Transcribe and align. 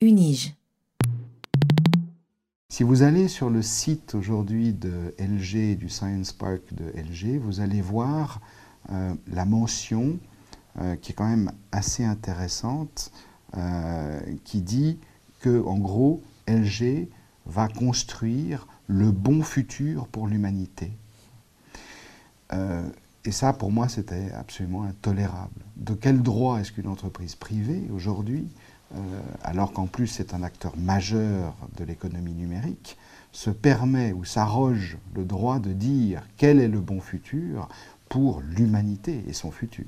Unige. 0.00 0.54
Si 2.68 2.84
vous 2.84 3.02
allez 3.02 3.26
sur 3.26 3.50
le 3.50 3.60
site 3.60 4.14
aujourd'hui 4.14 4.72
de 4.72 5.14
LG, 5.18 5.76
du 5.76 5.88
Science 5.88 6.32
Park 6.32 6.62
de 6.72 6.84
LG, 6.96 7.40
vous 7.40 7.60
allez 7.60 7.80
voir 7.80 8.40
euh, 8.92 9.14
la 9.26 9.44
mention 9.44 10.18
euh, 10.78 10.94
qui 10.94 11.10
est 11.10 11.14
quand 11.16 11.28
même 11.28 11.50
assez 11.72 12.04
intéressante, 12.04 13.10
euh, 13.56 14.20
qui 14.44 14.60
dit 14.60 15.00
que, 15.40 15.60
en 15.64 15.78
gros, 15.78 16.22
LG 16.46 17.08
va 17.46 17.66
construire 17.66 18.68
le 18.86 19.10
bon 19.10 19.42
futur 19.42 20.06
pour 20.06 20.28
l'humanité. 20.28 20.92
et 23.24 23.32
ça, 23.32 23.52
pour 23.52 23.72
moi, 23.72 23.88
c'était 23.88 24.30
absolument 24.30 24.84
intolérable. 24.84 25.64
De 25.76 25.94
quel 25.94 26.22
droit 26.22 26.60
est-ce 26.60 26.70
qu'une 26.70 26.86
entreprise 26.86 27.34
privée, 27.34 27.88
aujourd'hui, 27.92 28.46
alors 29.42 29.72
qu'en 29.72 29.86
plus 29.86 30.06
c'est 30.06 30.34
un 30.34 30.42
acteur 30.42 30.76
majeur 30.76 31.54
de 31.76 31.84
l'économie 31.84 32.34
numérique, 32.34 32.96
se 33.32 33.50
permet 33.50 34.12
ou 34.12 34.24
s'arroge 34.24 34.96
le 35.14 35.24
droit 35.24 35.58
de 35.58 35.72
dire 35.72 36.22
quel 36.36 36.60
est 36.60 36.68
le 36.68 36.80
bon 36.80 37.00
futur 37.00 37.68
pour 38.08 38.40
l'humanité 38.40 39.24
et 39.28 39.32
son 39.32 39.50
futur. 39.50 39.84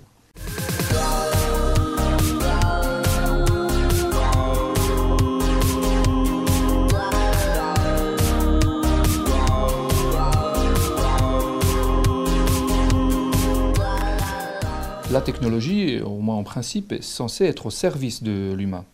La 15.10 15.22
technologie, 15.22 16.00
au 16.00 16.18
moins 16.18 16.36
en 16.36 16.44
principe, 16.44 16.92
est 16.92 17.02
censée 17.02 17.46
être 17.46 17.64
au 17.66 17.70
service 17.70 18.22
de 18.22 18.52
l'humain. 18.52 18.84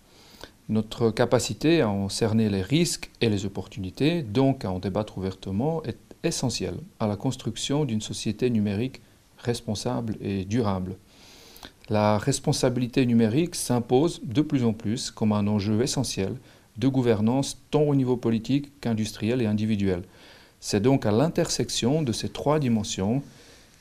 Notre 0.68 1.10
capacité 1.10 1.80
à 1.80 1.88
en 1.88 2.08
cerner 2.08 2.48
les 2.48 2.62
risques 2.62 3.10
et 3.20 3.28
les 3.28 3.46
opportunités, 3.46 4.22
donc 4.22 4.64
à 4.64 4.70
en 4.70 4.78
débattre 4.78 5.18
ouvertement, 5.18 5.82
est 5.82 5.98
essentielle 6.22 6.76
à 7.00 7.08
la 7.08 7.16
construction 7.16 7.84
d'une 7.84 8.00
société 8.00 8.48
numérique 8.48 9.00
responsable 9.38 10.16
et 10.20 10.44
durable. 10.44 10.96
La 11.90 12.16
responsabilité 12.16 13.04
numérique 13.06 13.56
s'impose 13.56 14.20
de 14.22 14.40
plus 14.40 14.64
en 14.64 14.72
plus 14.72 15.10
comme 15.10 15.32
un 15.32 15.48
enjeu 15.48 15.82
essentiel 15.82 16.36
de 16.78 16.86
gouvernance 16.86 17.58
tant 17.72 17.82
au 17.82 17.94
niveau 17.96 18.16
politique 18.16 18.80
qu'industriel 18.80 19.42
et 19.42 19.46
individuel. 19.46 20.04
C'est 20.60 20.80
donc 20.80 21.06
à 21.06 21.10
l'intersection 21.10 22.02
de 22.02 22.12
ces 22.12 22.28
trois 22.28 22.60
dimensions 22.60 23.20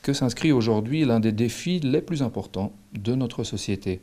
que 0.03 0.13
s'inscrit 0.13 0.51
aujourd'hui 0.51 1.05
l'un 1.05 1.19
des 1.19 1.31
défis 1.31 1.79
les 1.79 2.01
plus 2.01 2.21
importants 2.21 2.73
de 2.93 3.15
notre 3.15 3.43
société. 3.43 4.01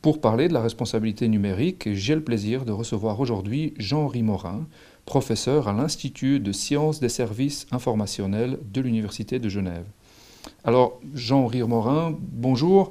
Pour 0.00 0.22
parler 0.22 0.48
de 0.48 0.54
la 0.54 0.62
responsabilité 0.62 1.28
numérique, 1.28 1.92
j'ai 1.92 2.14
le 2.14 2.24
plaisir 2.24 2.64
de 2.64 2.72
recevoir 2.72 3.20
aujourd'hui 3.20 3.74
Jean-Henri 3.76 4.22
Morin, 4.22 4.66
professeur 5.04 5.68
à 5.68 5.74
l'Institut 5.74 6.40
de 6.40 6.52
sciences 6.52 7.00
des 7.00 7.10
services 7.10 7.66
informationnels 7.70 8.58
de 8.72 8.80
l'Université 8.80 9.38
de 9.38 9.48
Genève. 9.50 9.84
Alors, 10.64 10.98
Jean-Henri 11.12 11.62
Morin, 11.64 12.16
bonjour. 12.32 12.90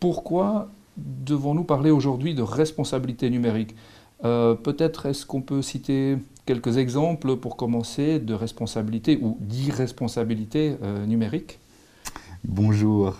Pourquoi 0.00 0.70
devons-nous 0.96 1.64
parler 1.64 1.90
aujourd'hui 1.90 2.34
de 2.34 2.42
responsabilité 2.42 3.30
numérique? 3.30 3.76
Euh, 4.24 4.54
Peut-être 4.54 5.06
est-ce 5.06 5.26
qu'on 5.26 5.42
peut 5.42 5.62
citer 5.62 6.16
quelques 6.50 6.78
exemples 6.78 7.36
pour 7.36 7.56
commencer 7.56 8.18
de 8.18 8.34
responsabilité 8.34 9.20
ou 9.22 9.38
d'irresponsabilité 9.40 10.76
euh, 10.82 11.06
numérique 11.06 11.60
Bonjour. 12.42 13.16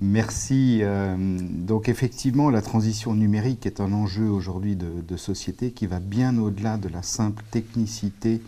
Merci. 0.00 0.78
Euh, 0.80 1.14
donc 1.18 1.90
effectivement, 1.90 2.48
la 2.48 2.62
transition 2.62 3.14
numérique 3.14 3.66
est 3.66 3.80
un 3.80 3.92
enjeu 3.92 4.30
aujourd'hui 4.30 4.76
de, 4.76 5.16
société 5.18 5.72
qui 5.72 5.86
va 5.86 6.00
bien 6.00 6.38
au-delà 6.38 6.78
de 6.78 6.88
la 6.88 7.02
simple 7.02 7.44
technicité 7.50 8.40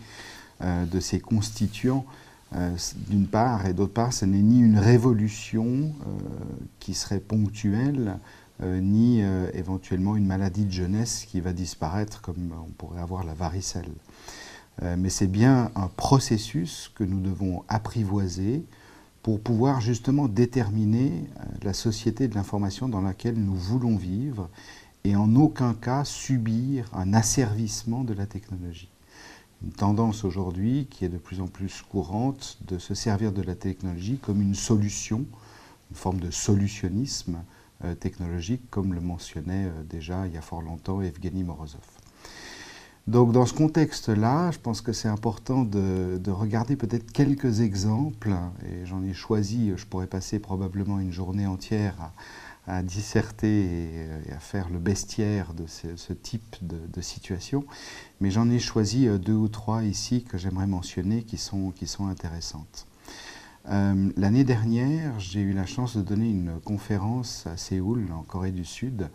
de 0.61 0.99
ses 0.99 1.19
constituants. 1.19 2.03
Euh, 2.55 2.75
d'une 3.09 3.27
part, 3.27 3.65
et 3.65 3.73
d'autre 3.73 3.93
part, 3.93 4.13
ce 4.13 4.23
n'est 4.23 4.41
ni 4.41 4.61
une 4.61 4.79
révolution 4.79 5.65
euh, 5.65 6.19
qui 6.79 6.93
serait 6.93 7.19
ponctuelle, 7.19 8.15
euh, 8.15 8.21
ni 8.61 9.21
éventuellement 9.53 10.15
une 10.15 10.25
maladie 10.25 10.65
de 10.65 10.71
jeunesse 10.71 11.25
qui 11.27 11.41
va 11.41 11.53
disparaître 11.53 12.21
comme 12.21 12.51
on 12.65 12.71
pourrait 12.71 13.01
avoir 13.01 13.23
la 13.23 13.33
varicelle. 13.33 13.91
mais 14.81 15.09
c'est 15.09 15.27
bien 15.27 15.71
un 15.75 15.87
processus 15.87 16.91
que 16.95 17.03
nous 17.03 17.19
devons 17.19 17.63
apprivoiser 17.67 18.63
pour 19.21 19.39
pouvoir 19.41 19.79
justement 19.79 20.27
déterminer 20.27 21.25
la 21.61 21.73
société 21.73 22.27
de 22.27 22.33
l'information 22.33 22.89
dans 22.89 23.01
laquelle 23.01 23.35
nous 23.35 23.55
voulons 23.55 23.95
vivre 23.95 24.49
et 25.03 25.15
en 25.15 25.35
aucun 25.35 25.75
cas 25.75 26.03
subir 26.03 26.89
un 26.93 27.13
asservissement 27.13 28.03
de 28.03 28.13
la 28.13 28.25
technologie 28.25 28.89
une 29.63 29.71
tendance 29.71 30.23
aujourd'hui 30.23 30.87
qui 30.89 31.05
est 31.05 31.09
de 31.09 31.17
plus 31.17 31.41
en 31.41 31.47
plus 31.47 31.81
courante 31.81 32.57
de 32.67 32.77
se 32.77 32.93
servir 32.93 33.31
de 33.31 33.41
la 33.41 33.55
technologie 33.55 34.17
comme 34.17 34.41
une 34.41 34.55
solution, 34.55 35.25
une 35.89 35.95
forme 35.95 36.19
de 36.19 36.31
solutionnisme 36.31 37.37
euh, 37.37 37.56
technologique, 37.99 38.69
comme 38.69 38.93
le 38.93 39.01
mentionnait 39.01 39.65
euh, 39.65 39.83
déjà 39.83 40.27
il 40.27 40.33
y 40.33 40.37
a 40.37 40.41
fort 40.41 40.61
longtemps 40.61 41.01
Evgeny 41.01 41.43
Morozov. 41.43 41.81
Donc 43.07 43.31
dans 43.31 43.45
ce 43.45 43.53
contexte-là, 43.53 44.51
je 44.51 44.59
pense 44.59 44.81
que 44.81 44.91
c'est 44.91 45.07
important 45.07 45.63
de, 45.63 46.19
de 46.21 46.31
regarder 46.31 46.75
peut-être 46.75 47.11
quelques 47.11 47.61
exemples, 47.61 48.35
et 48.69 48.85
j'en 48.85 49.01
ai 49.03 49.13
choisi, 49.13 49.71
je 49.77 49.85
pourrais 49.85 50.07
passer 50.07 50.39
probablement 50.39 50.99
une 50.99 51.13
journée 51.13 51.47
entière 51.47 51.95
à, 52.01 52.11
à 52.67 52.83
disserter 52.83 53.65
et, 54.27 54.31
à 54.31 54.39
faire 54.39 54.69
le 54.69 54.77
bestiaire 54.77 55.53
de 55.53 55.65
ce, 55.67 56.13
type 56.13 56.57
de, 56.61 57.01
situation. 57.01 57.63
Mais 58.19 58.29
j'en 58.29 58.49
ai 58.49 58.59
choisi 58.59 59.07
euh, 59.07 59.17
deux 59.17 59.33
ou 59.33 59.47
trois 59.47 59.83
ici 59.83 60.23
que 60.23 60.37
j'aimerais 60.37 60.67
mentionner 60.67 61.23
qui 61.23 61.37
sont, 61.37 61.71
qui 61.71 61.87
sont 61.87 62.07
intéressantes. 62.07 62.85
Euh, 63.69 64.11
l'année 64.15 64.45
dernière, 64.45 65.19
j'ai 65.19 65.41
eu 65.41 65.51
la 65.51 65.65
chance 65.65 65.97
de 65.97 66.01
donner 66.01 66.29
une 66.29 66.59
conférence 66.61 67.45
à 67.47 67.57
Séoul, 67.57 68.07
en 68.13 68.23
Corée 68.23 68.51
du 68.51 68.63
Sud, 68.63 69.09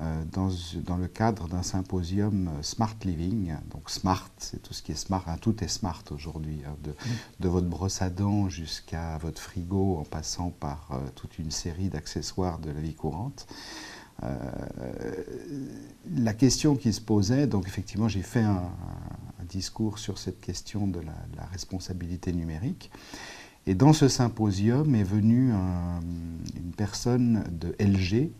euh, 0.00 0.24
dans, 0.32 0.50
dans, 0.84 0.96
le 0.96 1.08
cadre 1.08 1.48
d'un 1.48 1.64
symposium 1.64 2.48
Smart 2.62 2.94
Living. 3.04 3.54
Donc 3.72 3.90
smart, 3.90 4.30
c'est 4.38 4.62
tout 4.62 4.72
ce 4.72 4.82
qui 4.82 4.92
est 4.92 4.96
smart, 4.96 5.24
hein, 5.26 5.36
tout 5.40 5.64
est 5.64 5.68
smart 5.68 6.04
aujourd'hui, 6.12 6.62
hein, 6.64 6.76
de, 6.84 6.94
de, 7.40 7.48
votre 7.48 7.66
brosse 7.66 8.00
à 8.00 8.08
dents 8.08 8.48
jusqu'à 8.48 9.18
votre 9.18 9.42
frigo, 9.42 9.98
en 9.98 10.04
passant 10.04 10.50
par 10.50 10.90
euh, 10.92 10.98
toute 11.16 11.40
une 11.40 11.50
série 11.50 11.88
d'accessoires 11.88 12.60
de 12.60 12.70
la 12.70 12.80
vie 12.80 12.94
courante. 12.94 13.48
la 16.14 16.34
question 16.34 16.76
qui 16.76 16.92
se 16.92 17.00
posait, 17.00 17.46
donc 17.46 17.66
effectivement 17.66 18.08
j'ai 18.08 18.22
fait 18.22 18.42
un, 18.42 18.70
discours 19.48 19.98
sur 19.98 20.18
cette 20.18 20.42
question 20.42 20.86
de 20.86 21.00
la, 21.00 21.14
la, 21.34 21.46
responsabilité 21.46 22.34
numérique. 22.34 22.90
Et 23.68 23.74
dans 23.74 23.92
ce 23.92 24.08
symposium 24.08 24.94
est 24.94 25.04
venue 25.04 25.52
une 25.52 26.72
personne 26.74 27.44
de 27.52 27.76
LG, 27.78 28.30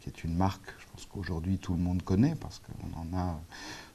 qui 0.00 0.08
est 0.08 0.24
une 0.24 0.34
marque 0.34 0.72
ce 0.96 1.06
qu'aujourd'hui 1.06 1.58
tout 1.58 1.74
le 1.74 1.80
monde 1.80 2.02
connaît, 2.02 2.34
parce 2.36 2.60
qu'on 2.60 2.98
en 2.98 3.16
a 3.16 3.40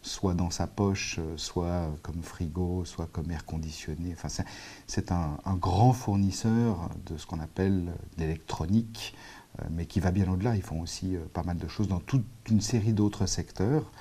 soit 0.01 0.33
dans 0.33 0.49
sa 0.49 0.67
poche, 0.67 1.19
soit 1.35 1.89
comme 2.01 2.21
frigo, 2.21 2.85
soit 2.85 3.07
comme 3.07 3.31
air 3.31 3.45
conditionné. 3.45 4.13
Enfin, 4.13 4.43
c'est 4.87 5.11
un, 5.11 5.37
grand 5.55 5.93
fournisseur 5.93 6.89
de 7.05 7.17
ce 7.17 7.25
qu'on 7.25 7.39
appelle 7.39 7.93
l'électronique, 8.17 9.15
euh, 9.59 9.65
mais 9.71 9.85
qui 9.85 9.99
va 9.99 10.11
bien 10.11 10.31
au-delà. 10.31 10.55
Ils 10.55 10.61
font 10.61 10.81
aussi 10.81 11.15
euh, 11.15 11.21
pas 11.33 11.43
mal 11.43 11.57
de 11.57 11.67
choses 11.67 11.87
dans 11.87 11.99
toute 11.99 12.25
une 12.49 12.61
série 12.61 12.93
d'autres 12.93 13.25
secteurs 13.25 13.91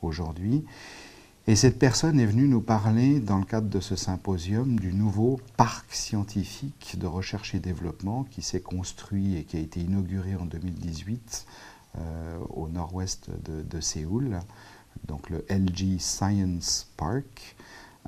aujourd'hui. 0.00 0.64
Et 1.48 1.56
cette 1.56 1.80
personne 1.80 2.20
est 2.20 2.26
venue 2.26 2.46
nous 2.46 2.60
parler, 2.60 3.18
dans 3.18 3.38
le 3.38 3.44
cadre 3.44 3.68
de 3.68 3.80
ce 3.80 3.96
symposium, 3.96 4.78
du 4.78 4.92
nouveau 4.92 5.40
parc 5.56 5.92
scientifique 5.92 6.96
de 6.96 7.06
recherche 7.08 7.56
et 7.56 7.58
développement 7.58 8.22
qui 8.22 8.42
s'est 8.42 8.60
construit 8.60 9.34
et 9.36 9.42
qui 9.42 9.56
a 9.56 9.60
été 9.60 9.80
inauguré 9.80 10.36
en 10.36 10.44
2018 10.44 11.46
euh, 11.98 12.38
au 12.50 12.68
nord-ouest 12.68 13.28
de, 13.44 13.80
Séoul, 13.80 14.38
donc 15.08 15.30
le 15.30 15.44
LG 15.50 15.98
Science 15.98 16.92
Park. 16.96 17.56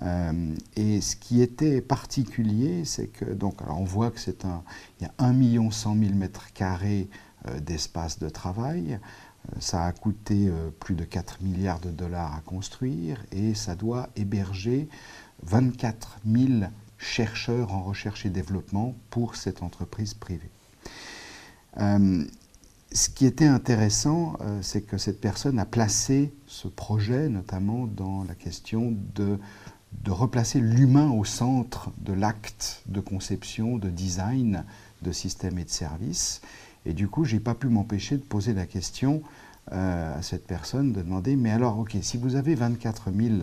Euh, 0.03 0.55
et 0.77 1.01
ce 1.01 1.17
qui 1.17 1.43
était 1.43 1.81
particulier, 1.81 2.85
c'est 2.85 3.09
que, 3.09 3.25
donc, 3.25 3.57
on 3.69 3.83
voit 3.83 4.13
que 4.13 4.21
y 5.01 5.05
a 5.05 5.13
1 5.19 5.71
100 5.73 5.97
000 5.99 6.15
mètres 6.15 6.53
carrés 6.53 7.09
euh, 7.49 7.59
d'espace 7.59 8.21
de 8.21 8.29
travail. 8.29 9.01
Ça 9.61 9.85
a 9.85 9.93
coûté 9.93 10.51
plus 10.81 10.95
de 10.95 11.05
4 11.05 11.43
milliards 11.43 11.81
de 11.81 11.91
dollars 11.91 12.35
à 12.35 12.41
construire 12.41 13.25
et 13.31 13.55
ça 13.55 13.75
doit 13.75 14.09
héberger 14.17 14.89
24 15.43 16.19
000 16.27 16.49
chercheurs 16.99 17.73
en 17.73 17.83
recherche 17.83 18.25
et 18.25 18.31
développement 18.31 18.95
pour 19.11 19.37
cette 19.37 19.63
entreprise 19.63 20.15
privée 20.15 20.51
ce 22.95 23.11
qui 23.11 23.27
était 23.27 23.47
intéressant, 23.47 24.37
euh, 24.41 24.61
c'est 24.63 24.83
que 24.83 24.99
cette 24.99 25.21
personne 25.21 25.59
a 25.59 25.67
placé 25.67 26.33
ce 26.47 26.69
projet 26.69 27.29
notamment 27.29 27.87
dans 27.87 28.23
la 28.23 28.37
question 28.37 28.97
de, 29.17 29.39
de 30.05 30.11
replacer 30.13 30.61
l'humain 30.61 31.11
au 31.11 31.25
centre 31.25 31.91
de 31.99 32.13
l'acte 32.13 32.83
de 32.87 33.01
conception, 33.01 33.79
de 33.79 33.91
design 33.91 34.65
de 35.03 35.11
systèmes 35.11 35.59
et 35.59 35.65
de 35.65 35.71
services. 35.71 36.41
Et 36.87 36.93
du 36.93 37.09
coup, 37.09 37.25
je 37.25 37.35
n'ai 37.35 37.41
pas 37.41 37.55
pu 37.55 37.69
m'empêcher 37.69 38.17
de 38.17 38.23
poser 38.23 38.53
la 38.53 38.67
question 38.67 39.23
à 39.71 40.21
cette 40.21 40.47
personne 40.47 40.93
de 40.93 41.01
demander, 41.01 41.37
mais 41.37 41.51
alors, 41.51 41.79
ok, 41.79 41.97
si 42.03 42.19
vous 42.19 42.37
avez 42.37 42.55
24 42.55 43.11
000 43.13 43.35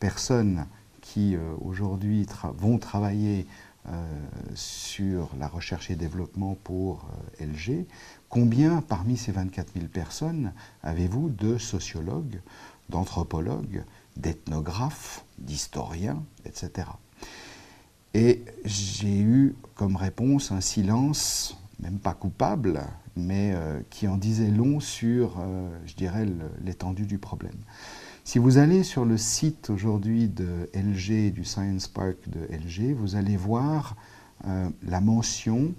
personnes 0.00 0.66
qui 1.02 1.36
aujourd'hui 1.60 2.26
vont 2.58 2.78
travailler 2.78 3.46
sur 4.54 5.30
la 5.38 5.48
recherche 5.48 5.90
et 5.90 5.96
développement 5.96 6.56
pour 6.64 7.06
LG, 7.40 7.84
combien 8.30 8.80
parmi 8.80 9.16
ces 9.16 9.32
24 9.32 9.74
000 9.74 9.86
personnes 9.86 10.52
avez-vous 10.82 11.28
de 11.28 11.58
sociologues, 11.58 12.40
d'anthropologues, 12.88 13.84
d'ethnographes, 14.16 15.24
d'historiens, 15.38 16.22
etc. 16.46 16.88
Et 18.14 18.42
j'ai 18.64 19.20
eu 19.20 19.54
comme 19.74 19.96
réponse 19.96 20.50
un 20.50 20.62
silence, 20.62 21.58
même 21.80 21.98
pas 21.98 22.14
coupable, 22.14 22.82
mais 23.16 23.52
euh, 23.54 23.80
qui 23.90 24.08
en 24.08 24.16
disait 24.16 24.50
long 24.50 24.80
sur, 24.80 25.38
euh, 25.38 25.68
je 25.86 25.94
dirais, 25.94 26.26
l'étendue 26.64 27.06
du 27.06 27.18
problème. 27.18 27.56
Si 28.24 28.38
vous 28.38 28.58
allez 28.58 28.82
sur 28.82 29.04
le 29.04 29.16
site 29.16 29.70
aujourd'hui 29.70 30.28
de 30.28 30.68
LG, 30.74 31.32
du 31.32 31.44
Science 31.44 31.86
Park 31.86 32.16
de 32.28 32.40
LG, 32.52 32.92
vous 32.92 33.14
allez 33.14 33.36
voir 33.36 33.96
euh, 34.46 34.68
la 34.82 35.00
mention 35.00 35.74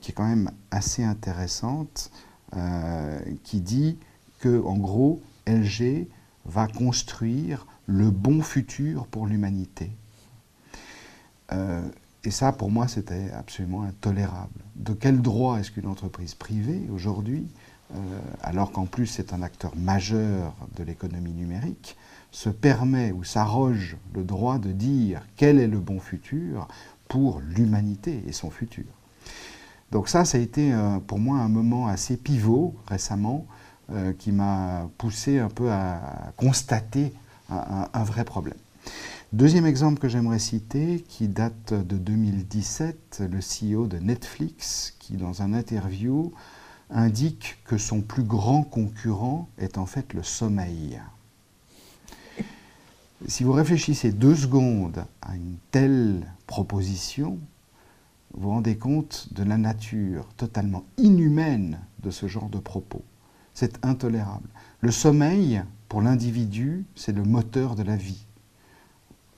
qui 0.00 0.10
est 0.10 0.14
quand 0.14 0.26
même 0.26 0.50
assez 0.72 1.04
intéressante, 1.04 2.10
qui 3.44 3.60
dit 3.60 3.98
que, 4.40 4.60
en 4.64 4.76
gros, 4.76 5.22
LG 5.46 6.08
va 6.44 6.66
construire 6.66 7.68
le 7.86 8.10
bon 8.10 8.42
futur 8.42 9.06
pour 9.06 9.28
l'humanité. 9.28 9.92
Euh, 12.20 12.28
et 12.28 12.30
ça, 12.30 12.52
pour 12.52 12.70
moi, 12.70 12.88
c'était 12.88 13.30
absolument 13.32 13.82
intolérable. 13.82 14.60
De 14.76 14.92
quel 14.92 15.20
droit 15.20 15.58
est-ce 15.58 15.70
qu'une 15.70 15.86
entreprise 15.86 16.34
privée, 16.34 16.88
aujourd'hui, 16.92 17.46
euh, 17.94 18.20
alors 18.42 18.70
qu'en 18.70 18.86
plus 18.86 19.06
c'est 19.06 19.32
un 19.32 19.42
acteur 19.42 19.74
majeur 19.76 20.54
de 20.76 20.84
l'économie 20.84 21.32
numérique, 21.32 21.96
se 22.30 22.48
permet 22.48 23.10
ou 23.10 23.24
s'arroge 23.24 23.96
le 24.14 24.22
droit 24.22 24.58
de 24.58 24.70
dire 24.70 25.22
quel 25.36 25.58
est 25.58 25.66
le 25.66 25.80
bon 25.80 25.98
futur 25.98 26.68
pour 27.08 27.40
l'humanité 27.40 28.22
et 28.28 28.32
son 28.32 28.50
futur? 28.50 28.84
Donc 29.90 30.08
ça, 30.08 30.24
ça 30.24 30.38
a 30.38 30.40
été 30.40 30.72
euh, 30.72 31.00
pour 31.00 31.18
moi 31.18 31.38
un 31.38 31.48
moment 31.48 31.88
assez 31.88 32.16
pivot 32.16 32.74
récemment 32.86 33.46
qui 34.20 34.30
m'a 34.30 34.88
poussé 34.98 35.40
un 35.40 35.48
peu 35.48 35.72
à 35.72 36.32
constater 36.36 37.12
un, 37.48 38.04
vrai 38.04 38.22
problème. 38.22 38.54
Deuxième 39.32 39.64
exemple 39.64 40.00
que 40.00 40.08
j'aimerais 40.08 40.40
citer, 40.40 41.04
qui 41.06 41.28
date 41.28 41.72
de 41.72 41.96
2017, 41.96 43.22
le 43.30 43.38
CEO 43.38 43.86
de 43.86 43.98
Netflix, 43.98 44.96
qui 44.98 45.12
dans 45.12 45.42
un 45.42 45.54
interview 45.54 46.32
indique 46.90 47.58
que 47.64 47.78
son 47.78 48.00
plus 48.00 48.24
grand 48.24 48.64
concurrent 48.64 49.48
est 49.56 49.78
en 49.78 49.86
fait 49.86 50.14
le 50.14 50.24
sommeil. 50.24 51.00
Si 53.28 53.44
vous 53.44 53.52
réfléchissez 53.52 54.10
deux 54.10 54.34
secondes 54.34 55.04
à 55.22 55.36
une 55.36 55.58
telle 55.70 56.26
proposition, 56.48 57.38
vous 58.34 58.42
vous 58.42 58.50
rendez 58.50 58.78
compte 58.78 59.28
de 59.30 59.44
la 59.44 59.58
nature 59.58 60.26
totalement 60.36 60.82
inhumaine 60.98 61.78
de 62.02 62.10
ce 62.10 62.26
genre 62.26 62.48
de 62.48 62.58
propos. 62.58 63.04
C'est 63.54 63.78
intolérable. 63.86 64.48
Le 64.80 64.90
sommeil, 64.90 65.62
pour 65.88 66.02
l'individu, 66.02 66.84
c'est 66.96 67.12
le 67.12 67.22
moteur 67.22 67.76
de 67.76 67.84
la 67.84 67.94
vie. 67.94 68.26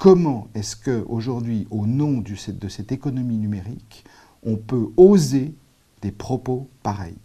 Comment 0.02 0.48
est-ce 0.56 0.74
qu'aujourd'hui, 0.74 1.68
au 1.70 1.86
nom 1.86 2.24
de 2.24 2.68
cette 2.68 2.90
économie 2.90 3.36
numérique, 3.36 4.04
on 4.42 4.56
peut 4.56 4.88
oser 4.96 5.54
des 6.00 6.10
propos 6.10 6.68
pareils? 6.82 7.20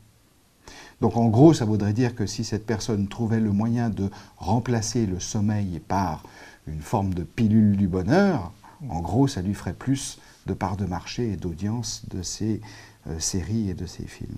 Donc 1.01 1.17
en 1.17 1.27
gros, 1.29 1.55
ça 1.55 1.65
voudrait 1.65 1.93
dire 1.93 2.13
que 2.13 2.27
si 2.27 2.43
cette 2.43 2.67
personne 2.67 3.07
trouvait 3.07 3.39
le 3.39 3.51
moyen 3.51 3.89
de 3.89 4.11
remplacer 4.35 5.07
le 5.07 5.19
sommeil 5.19 5.79
par 5.87 6.21
une 6.67 6.81
forme 6.81 7.15
de 7.15 7.23
pilule 7.23 7.77
du 7.77 7.87
bonheur, 7.87 8.53
en 8.87 9.01
gros, 9.01 9.27
ça 9.27 9.41
lui 9.41 9.55
ferait 9.55 9.73
plus 9.73 10.19
de 10.45 10.53
parts 10.53 10.77
de 10.77 10.85
marché 10.85 11.31
et 11.31 11.35
d'audience 11.35 12.03
de 12.11 12.21
ces 12.21 12.61
euh, 13.07 13.17
séries 13.17 13.71
et 13.71 13.73
de 13.73 13.87
ces 13.87 14.05
films. 14.05 14.37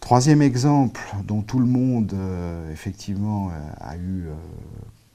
Troisième 0.00 0.42
exemple 0.42 1.00
dont 1.24 1.42
tout 1.42 1.60
le 1.60 1.66
monde, 1.66 2.12
euh, 2.12 2.72
effectivement, 2.72 3.50
euh, 3.50 3.70
a 3.78 3.96
eu 3.98 4.26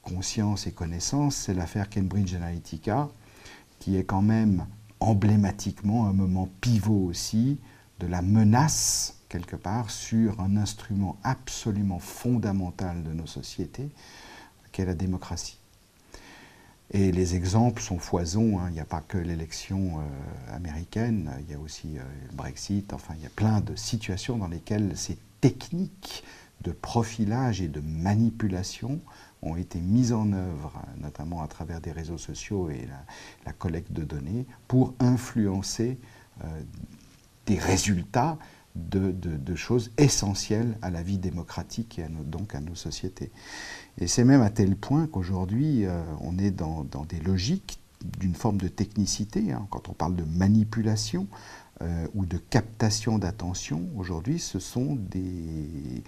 conscience 0.02 0.66
et 0.66 0.72
connaissance, 0.72 1.36
c'est 1.36 1.54
l'affaire 1.54 1.88
Cambridge 1.90 2.34
Analytica, 2.34 3.08
qui 3.78 3.96
est 3.96 4.04
quand 4.04 4.22
même 4.22 4.66
emblématiquement 5.00 6.06
un 6.06 6.12
moment 6.12 6.48
pivot 6.60 7.06
aussi 7.06 7.58
de 7.98 8.06
la 8.06 8.22
menace, 8.22 9.16
quelque 9.28 9.56
part, 9.56 9.90
sur 9.90 10.40
un 10.40 10.56
instrument 10.56 11.18
absolument 11.22 11.98
fondamental 11.98 13.02
de 13.02 13.12
nos 13.12 13.26
sociétés, 13.26 13.90
qu'est 14.72 14.86
la 14.86 14.94
démocratie. 14.94 15.58
Et 16.92 17.12
les 17.12 17.36
exemples 17.36 17.80
sont 17.80 17.98
foisons. 17.98 18.58
Hein. 18.58 18.66
Il 18.68 18.72
n'y 18.72 18.80
a 18.80 18.84
pas 18.84 19.00
que 19.00 19.18
l'élection 19.18 20.00
euh, 20.00 20.56
américaine, 20.56 21.30
il 21.40 21.50
y 21.50 21.54
a 21.54 21.58
aussi 21.58 21.98
euh, 21.98 22.02
le 22.28 22.34
Brexit. 22.34 22.92
Enfin, 22.92 23.14
il 23.16 23.22
y 23.22 23.26
a 23.26 23.30
plein 23.30 23.60
de 23.60 23.76
situations 23.76 24.38
dans 24.38 24.48
lesquelles 24.48 24.96
ces 24.96 25.16
techniques 25.40 26.24
de 26.62 26.72
profilage 26.72 27.62
et 27.62 27.68
de 27.68 27.80
manipulation 27.80 29.00
ont 29.42 29.56
été 29.56 29.80
mises 29.80 30.12
en 30.12 30.32
œuvre, 30.32 30.72
notamment 31.00 31.42
à 31.42 31.48
travers 31.48 31.80
des 31.80 31.92
réseaux 31.92 32.18
sociaux 32.18 32.70
et 32.70 32.88
la, 33.46 33.52
collecte 33.52 33.92
de 33.92 34.04
données, 34.04 34.46
pour 34.68 34.94
influencer 35.00 35.98
euh, 36.44 36.62
des 37.46 37.58
résultats 37.58 38.38
de, 38.76 39.54
choses 39.56 39.90
essentielles 39.98 40.76
à 40.80 40.90
la 40.90 41.02
vie 41.02 41.18
démocratique 41.18 41.98
et 41.98 42.06
donc 42.08 42.54
à 42.54 42.60
nos 42.60 42.74
sociétés. 42.74 43.30
Et 43.98 44.06
c'est 44.06 44.24
même 44.24 44.42
à 44.42 44.50
tel 44.50 44.76
point 44.76 45.06
qu'aujourd'hui, 45.06 45.84
euh, 45.84 46.02
on 46.20 46.38
est 46.38 46.52
dans, 46.52 46.84
des 47.08 47.18
logiques 47.20 47.80
d'une 48.18 48.34
forme 48.34 48.58
de 48.58 48.68
technicité. 48.68 49.52
Hein. 49.52 49.66
Quand 49.70 49.88
on 49.88 49.92
parle 49.92 50.16
de 50.16 50.24
manipulation 50.24 51.26
euh, 51.82 52.06
ou 52.14 52.24
de 52.24 52.38
captation 52.38 53.18
d'attention, 53.18 53.88
aujourd'hui, 53.96 54.38
ce 54.38 54.58
sont 54.58 54.94
des, 54.94 56.02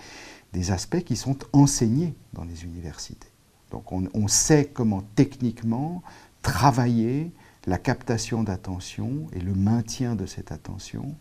des, 0.53 0.71
aspects 0.71 1.03
qui 1.03 1.17
sont 1.17 1.39
enseignés 1.53 2.15
dans 2.33 2.45
les 2.45 2.65
universités. 2.65 3.29
Donc 3.71 3.93
on, 3.93 4.29
sait 4.29 4.71
comment 4.73 5.03
techniquement 5.15 6.03
travailler 6.43 7.33
la 7.67 7.79
captation 7.79 8.43
d'attention 8.43 9.27
et 9.33 9.41
le 9.41 9.55
maintien 9.55 10.15
de 10.15 10.27
cette 10.27 10.53
attention 10.53 11.15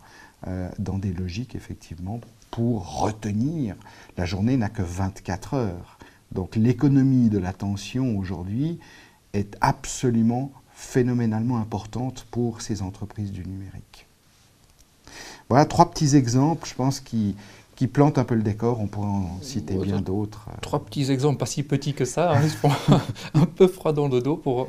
euh, 0.46 0.68
dans 0.78 0.98
des 0.98 1.12
logiques, 1.12 1.54
effectivement, 1.54 2.20
pour 2.50 3.00
retenir. 3.00 3.76
La 4.18 4.26
journée 4.26 4.56
n'a 4.56 4.68
que 4.68 4.82
24 4.82 5.54
heures. 5.54 5.98
Donc 6.32 6.56
l'économie 6.56 7.30
de 7.30 7.38
l'attention 7.38 8.18
aujourd'hui 8.18 8.78
est 9.32 9.56
absolument 9.60 10.52
phénoménalement 10.74 11.58
importante 11.58 12.26
pour 12.30 12.60
ces 12.60 12.82
entreprises 12.82 13.32
du 13.32 13.46
numérique. 13.46 14.06
Voilà 15.48 15.64
trois 15.66 15.90
petits 15.90 16.16
exemples, 16.16 16.66
je 16.68 16.74
pense, 16.74 17.00
qui, 17.00 17.36
qui 17.76 17.86
plantent 17.86 18.18
un 18.18 18.24
peu 18.24 18.34
le 18.34 18.42
décor. 18.42 18.80
On 18.80 18.86
pourrait 18.86 19.08
en 19.08 19.38
citer 19.40 19.74
bien 19.76 20.00
d'autres. 20.00 20.48
Trois 20.60 20.84
petits 20.84 21.10
exemples, 21.10 21.38
pas 21.38 21.46
si 21.46 21.62
petits 21.62 21.94
que 21.94 22.04
ça, 22.04 22.32
hein, 22.32 22.70
un 23.34 23.46
peu 23.46 23.66
froid 23.66 23.92
dans 23.92 24.08
le 24.08 24.20
dos 24.20 24.36
pour, 24.36 24.66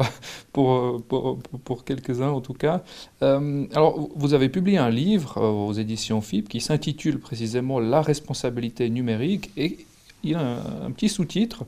pour, 0.51 1.01
pour, 1.03 1.39
pour 1.39 1.83
quelques-uns 1.83 2.29
en 2.29 2.41
tout 2.41 2.53
cas. 2.53 2.83
Euh, 3.21 3.65
alors, 3.73 4.09
vous 4.15 4.33
avez 4.33 4.49
publié 4.49 4.77
un 4.77 4.89
livre 4.89 5.37
euh, 5.37 5.49
aux 5.49 5.73
éditions 5.73 6.21
FIP 6.21 6.49
qui 6.49 6.61
s'intitule 6.61 7.19
précisément 7.19 7.79
La 7.79 8.01
responsabilité 8.01 8.89
numérique 8.89 9.51
et 9.57 9.85
il 10.23 10.31
y 10.31 10.35
a 10.35 10.39
un, 10.39 10.85
un 10.85 10.91
petit 10.91 11.09
sous-titre 11.09 11.65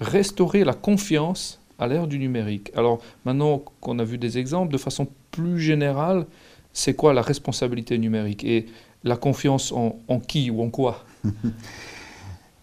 Restaurer 0.00 0.64
la 0.64 0.72
confiance 0.72 1.60
à 1.78 1.86
l'ère 1.86 2.06
du 2.06 2.18
numérique. 2.18 2.70
Alors, 2.74 3.00
maintenant 3.24 3.62
qu'on 3.80 3.98
a 3.98 4.04
vu 4.04 4.16
des 4.16 4.38
exemples, 4.38 4.72
de 4.72 4.78
façon 4.78 5.08
plus 5.30 5.60
générale, 5.60 6.26
c'est 6.72 6.94
quoi 6.94 7.12
la 7.12 7.22
responsabilité 7.22 7.98
numérique? 7.98 8.44
Et 8.44 8.66
la 9.04 9.16
confiance 9.16 9.72
en, 9.72 10.20
qui 10.20 10.50
ou 10.50 10.62
en 10.62 10.70
quoi 10.70 11.04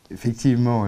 Effectivement, 0.09 0.87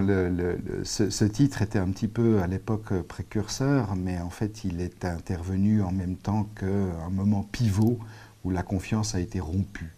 ce, 0.82 1.24
titre 1.24 1.60
était 1.60 1.78
un 1.78 1.90
petit 1.90 2.08
peu 2.08 2.40
à 2.40 2.46
l'époque 2.46 2.94
précurseur, 3.02 3.94
mais 3.94 4.18
en 4.18 4.30
fait 4.30 4.64
il 4.64 4.80
est 4.80 5.04
intervenu 5.04 5.82
en 5.82 5.92
même 5.92 6.16
temps 6.16 6.44
qu'un 6.58 7.10
moment 7.10 7.42
pivot 7.42 7.98
où 8.44 8.50
la 8.50 8.62
confiance 8.62 9.14
a 9.14 9.20
été 9.20 9.38
rompue. 9.38 9.92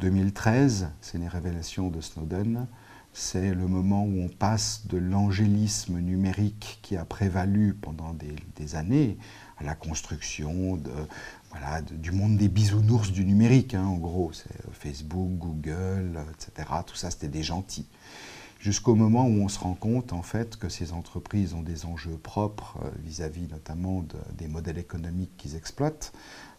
2013, 0.00 0.88
c'est 1.00 1.18
les 1.18 1.28
révélations 1.28 1.90
de 1.90 2.00
Snowden, 2.00 2.66
c'est 3.12 3.54
le 3.54 3.68
moment 3.68 4.04
où 4.04 4.20
on 4.20 4.28
passe 4.28 4.88
de 4.88 4.98
l'angélisme 4.98 6.00
numérique 6.00 6.80
qui 6.82 6.96
a 6.96 7.04
prévalu 7.04 7.72
pendant 7.72 8.14
des 8.56 8.74
années 8.74 9.16
à 9.58 9.64
la 9.64 9.74
construction 9.74 10.76
de, 10.76 10.90
du 11.90 12.12
monde 12.12 12.36
des 12.36 12.48
bisounours 12.48 13.10
du 13.12 13.24
numérique, 13.24 13.74
hein, 13.74 13.84
en 13.84 13.96
gros. 13.96 14.32
C'est 14.32 14.50
euh, 14.66 14.70
Facebook, 14.72 15.30
Google, 15.38 16.18
etc. 16.32 16.68
Tout 16.86 16.96
ça, 16.96 17.10
c'était 17.10 17.28
des 17.28 17.42
gentils. 17.42 17.86
Jusqu'au 18.58 18.94
moment 18.94 19.26
où 19.26 19.42
on 19.42 19.48
se 19.48 19.58
rend 19.58 19.74
compte, 19.74 20.12
en 20.12 20.22
fait, 20.22 20.56
que 20.56 20.68
ces 20.68 20.92
entreprises 20.92 21.54
ont 21.54 21.62
des 21.62 21.84
enjeux 21.84 22.16
propres 22.16 22.78
euh, 22.82 22.90
vis-à-vis 23.04 23.48
notamment 23.48 24.04
des 24.36 24.48
modèles 24.48 24.78
économiques 24.78 25.36
qu'ils 25.36 25.56
exploitent. 25.56 26.12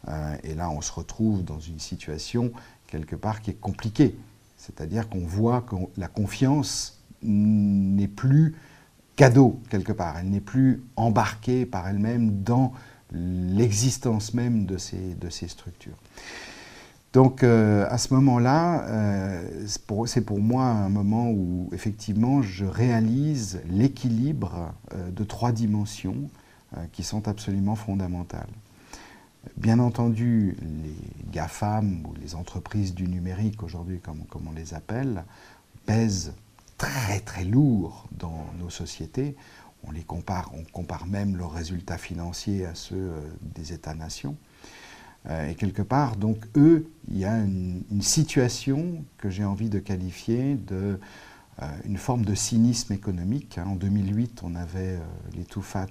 Euh, 0.08 0.36
et 0.44 0.54
là, 0.54 0.70
on 0.70 0.82
se 0.82 0.92
retrouve 0.92 1.44
dans 1.44 1.60
une 1.60 1.80
situation, 1.80 2.52
quelque 2.88 3.16
part, 3.16 3.42
qui 3.42 3.52
est 3.52 3.60
compliquée. 3.60 4.18
C'est-à-dire 4.58 5.10
qu'on 5.10 5.26
voit 5.26 5.62
que 5.62 5.76
la 5.98 6.08
confiance 6.08 7.04
n'est 7.22 8.08
plus 8.08 8.56
cadeau 9.16 9.60
quelque 9.70 9.92
part, 9.92 10.18
elle 10.20 10.30
n'est 10.30 10.40
plus 10.40 10.84
embarquée 10.96 11.66
par 11.66 11.88
elle-même 11.88 12.44
dans 12.44 12.72
l'existence 13.12 14.34
même 14.34 14.66
de 14.66 14.78
ces, 14.78 15.48
structures. 15.48 15.98
Donc 17.14 17.44
euh, 17.44 17.88
à 17.90 17.98
ce 17.98 18.14
moment-là, 18.14 18.84
euh, 18.88 19.66
c'est 20.06 20.22
pour, 20.26 20.40
moi 20.40 20.66
un 20.66 20.90
moment 20.90 21.30
où 21.30 21.70
effectivement 21.72 22.42
je 22.42 22.66
réalise 22.66 23.62
l'équilibre 23.70 24.74
euh, 24.94 25.10
de 25.12 25.24
trois 25.24 25.52
dimensions 25.52 26.30
qui 26.92 27.04
sont 27.04 27.30
absolument 27.30 27.76
fondamentales. 27.76 28.50
Bien 29.56 29.80
entendu, 29.80 30.58
les 30.62 31.32
GAFAM 31.32 32.06
ou 32.06 32.14
les 32.22 32.36
entreprises 32.36 32.94
du 32.94 33.08
numérique 33.08 33.64
aujourd'hui, 33.64 34.00
comme, 34.02 34.26
comme 34.30 34.50
on 34.50 34.52
les 34.52 34.74
appelle, 34.74 35.24
pèsent 35.86 36.34
très 36.78 37.22
très 37.22 37.46
lourd 37.46 38.06
dans 38.12 38.46
nos 38.60 38.70
sociétés. 38.70 39.36
On 39.84 39.92
les 39.92 40.04
compare, 40.04 40.52
on 40.54 40.64
compare 40.72 41.06
même 41.06 41.38
leurs 41.38 41.52
résultats 41.52 41.98
financiers 41.98 42.66
à 42.66 42.76
ceux 42.76 43.12
des 43.56 43.74
États-nations. 43.74 44.36
Euh, 45.30 45.50
et 45.50 45.56
quelque 45.56 45.82
part, 45.82 46.16
donc 46.16 46.46
eux, 46.56 46.90
il 47.10 47.18
y 47.18 47.26
a 47.26 47.38
une, 47.38 47.84
situation 48.02 49.04
que 49.18 49.30
j'ai 49.30 49.44
envie 49.44 49.70
de 49.70 49.80
qualifier 49.80 50.56
de 50.56 51.00
euh, 51.62 51.66
une 51.86 51.98
forme 51.98 52.24
de 52.24 52.36
cynisme 52.36 52.94
économique. 52.94 53.58
Hein. 53.58 53.66
En 53.68 53.76
2008, 53.76 54.42
on 54.44 54.56
avait 54.56 54.96
euh, 54.96 55.00
les 55.36 55.44
too 55.44 55.62
fat 55.62 55.88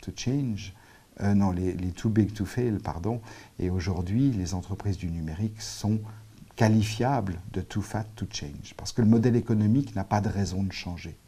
to 0.00 0.12
change, 0.16 0.74
non, 1.22 1.50
les, 1.50 1.74
too 1.92 2.08
big 2.08 2.32
to 2.32 2.46
fail, 2.46 2.78
pardon. 2.82 3.20
Et 3.58 3.68
aujourd'hui, 3.68 4.30
les 4.30 4.54
entreprises 4.54 4.96
du 4.96 5.10
numérique 5.10 5.60
sont 5.60 6.00
qualifiables 6.56 7.38
de 7.52 7.60
too 7.60 7.82
fat 7.82 8.06
to 8.16 8.24
change, 8.30 8.72
parce 8.76 8.92
que 8.92 9.02
le 9.02 9.08
modèle 9.08 9.36
économique 9.36 9.94
n'a 9.94 10.04
pas 10.04 10.22
de 10.22 10.30
raison 10.30 10.62
de 10.62 10.72
changer. 10.72 11.18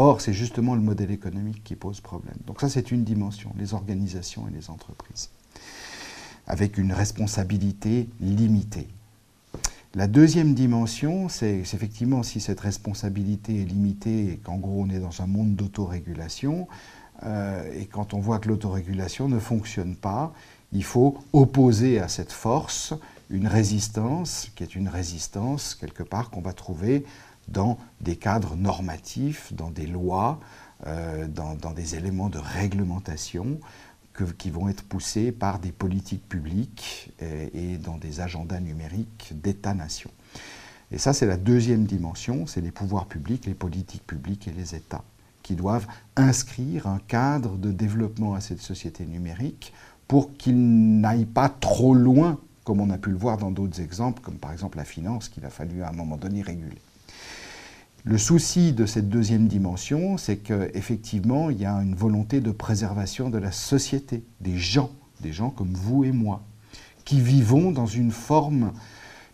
Or, 0.00 0.20
c'est 0.20 0.32
justement 0.32 0.76
le 0.76 0.80
modèle 0.80 1.10
économique 1.10 1.64
qui 1.64 1.74
pose 1.74 2.00
problème. 2.00 2.36
Donc 2.46 2.60
ça, 2.60 2.68
c'est 2.68 2.92
une 2.92 3.02
dimension, 3.02 3.52
les 3.58 3.74
organisations 3.74 4.46
et 4.46 4.52
les 4.52 4.70
entreprises 4.70 5.30
avec 6.46 6.78
une 6.78 6.92
responsabilité 6.92 8.08
limitée. 8.20 8.86
La 9.96 10.06
deuxième 10.06 10.54
dimension, 10.54 11.28
c'est 11.28 11.58
effectivement 11.58 12.22
si 12.22 12.40
cette 12.40 12.60
responsabilité 12.60 13.60
est 13.60 13.64
limitée 13.64 14.34
et 14.34 14.36
qu'en 14.36 14.58
gros 14.58 14.84
on 14.84 14.88
est 14.88 15.00
dans 15.00 15.20
un 15.20 15.26
monde 15.26 15.56
d'autorégulation, 15.56 16.68
euh, 17.24 17.68
et 17.74 17.86
quand 17.86 18.14
on 18.14 18.20
voit 18.20 18.38
que 18.38 18.48
l'autorégulation 18.48 19.28
ne 19.28 19.40
fonctionne 19.40 19.96
pas, 19.96 20.32
il 20.72 20.84
faut 20.84 21.18
opposer 21.32 21.98
à 21.98 22.06
cette 22.06 22.32
force 22.32 22.94
une 23.30 23.48
résistance, 23.48 24.52
qui 24.54 24.62
est 24.62 24.76
une 24.76 24.88
résistance 24.88 25.74
quelque 25.74 26.04
part 26.04 26.30
qu'on 26.30 26.40
va 26.40 26.52
trouver 26.52 27.04
dans 27.48 27.78
des 28.00 28.16
cadres 28.16 28.56
normatifs, 28.56 29.52
dans 29.52 29.70
des 29.70 29.86
lois, 29.86 30.40
euh, 30.86 31.26
dans, 31.26 31.54
dans, 31.54 31.72
des 31.72 31.96
éléments 31.96 32.28
de 32.28 32.38
réglementation, 32.38 33.58
qui 34.36 34.50
vont 34.50 34.68
être 34.68 34.82
poussés 34.82 35.30
par 35.30 35.60
des 35.60 35.70
politiques 35.70 36.28
publiques 36.28 37.12
et, 37.20 37.76
dans 37.78 37.98
des 37.98 38.20
agendas 38.20 38.58
numériques 38.58 39.32
d'État-nation. 39.32 40.10
Et 40.90 40.98
ça, 40.98 41.12
c'est 41.12 41.26
la 41.26 41.36
deuxième 41.36 41.84
dimension, 41.84 42.46
c'est 42.46 42.60
les 42.60 42.72
pouvoirs 42.72 43.06
publics, 43.06 43.46
les 43.46 43.54
politiques 43.54 44.04
publiques 44.04 44.48
et 44.48 44.52
les 44.52 44.74
États 44.74 45.04
qui 45.48 45.54
doivent 45.54 45.86
inscrire 46.14 46.86
un 46.86 46.98
cadre 46.98 47.56
de 47.56 47.72
développement 47.72 48.34
à 48.34 48.40
cette 48.42 48.60
société 48.60 49.06
numérique 49.06 49.72
pour 50.06 50.36
qu'il 50.36 51.00
n'aille 51.00 51.24
pas 51.24 51.48
trop 51.48 51.94
loin, 51.94 52.38
comme 52.64 52.82
on 52.82 52.90
a 52.90 52.98
pu 52.98 53.08
le 53.08 53.16
voir 53.16 53.38
dans 53.38 53.50
d'autres 53.50 53.80
exemples, 53.80 54.20
comme 54.20 54.36
par 54.36 54.52
exemple 54.52 54.76
la 54.76 54.84
finance 54.84 55.30
qu'il 55.30 55.46
a 55.46 55.50
fallu 55.50 55.82
à 55.82 55.88
un 55.88 55.92
moment 55.92 56.18
donné 56.18 56.42
réguler. 56.42 56.76
Le 58.04 58.16
souci 58.16 58.72
de 58.72 58.86
cette 58.86 59.08
deuxième 59.08 59.48
dimension, 59.48 60.16
c'est 60.18 60.36
qu'effectivement, 60.36 61.50
il 61.50 61.58
y 61.60 61.66
a 61.66 61.74
une 61.74 61.94
volonté 61.94 62.40
de 62.40 62.52
préservation 62.52 63.28
de 63.28 63.38
la 63.38 63.50
société, 63.50 64.24
des 64.40 64.56
gens, 64.56 64.90
des 65.20 65.32
gens 65.32 65.50
comme 65.50 65.74
vous 65.74 66.04
et 66.04 66.12
moi, 66.12 66.42
qui 67.04 67.20
vivons 67.20 67.72
dans 67.72 67.86
une 67.86 68.12
forme 68.12 68.72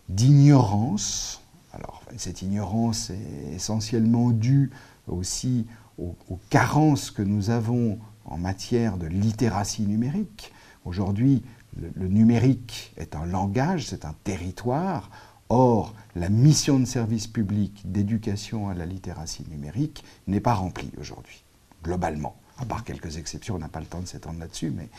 d'ignorance. 0.09 1.41
Alors, 1.73 2.01
cette 2.17 2.41
ignorance 2.41 3.11
est 3.11 3.55
essentiellement 3.55 4.31
due 4.31 4.71
aussi 5.07 5.67
aux, 5.97 6.15
carences 6.49 7.11
que 7.11 7.21
nous 7.21 7.51
avons 7.51 7.99
en 8.25 8.37
matière 8.37 8.97
de 8.97 9.05
littératie 9.05 9.83
numérique. 9.83 10.51
Aujourd'hui, 10.85 11.43
le 11.77 12.07
numérique 12.07 12.93
est 12.97 13.15
un 13.15 13.25
langage, 13.25 13.87
c'est 13.87 14.05
un 14.05 14.15
territoire. 14.23 15.09
Or, 15.49 15.93
la 16.15 16.29
mission 16.29 16.79
de 16.79 16.85
service 16.85 17.27
public 17.27 17.83
d'éducation 17.85 18.69
à 18.69 18.73
la 18.73 18.85
littératie 18.85 19.45
numérique 19.49 20.03
n'est 20.27 20.39
pas 20.39 20.53
remplie 20.53 20.91
aujourd'hui, 20.99 21.43
globalement. 21.83 22.35
À 22.57 22.65
part 22.65 22.83
quelques 22.83 23.17
exceptions, 23.17 23.55
on 23.55 23.59
n'a 23.59 23.67
pas 23.67 23.81
le 23.81 23.85
temps 23.85 23.99
de 23.99 24.07
s'étendre 24.07 24.39
là-dessus, 24.39 24.71
mais 24.71 24.89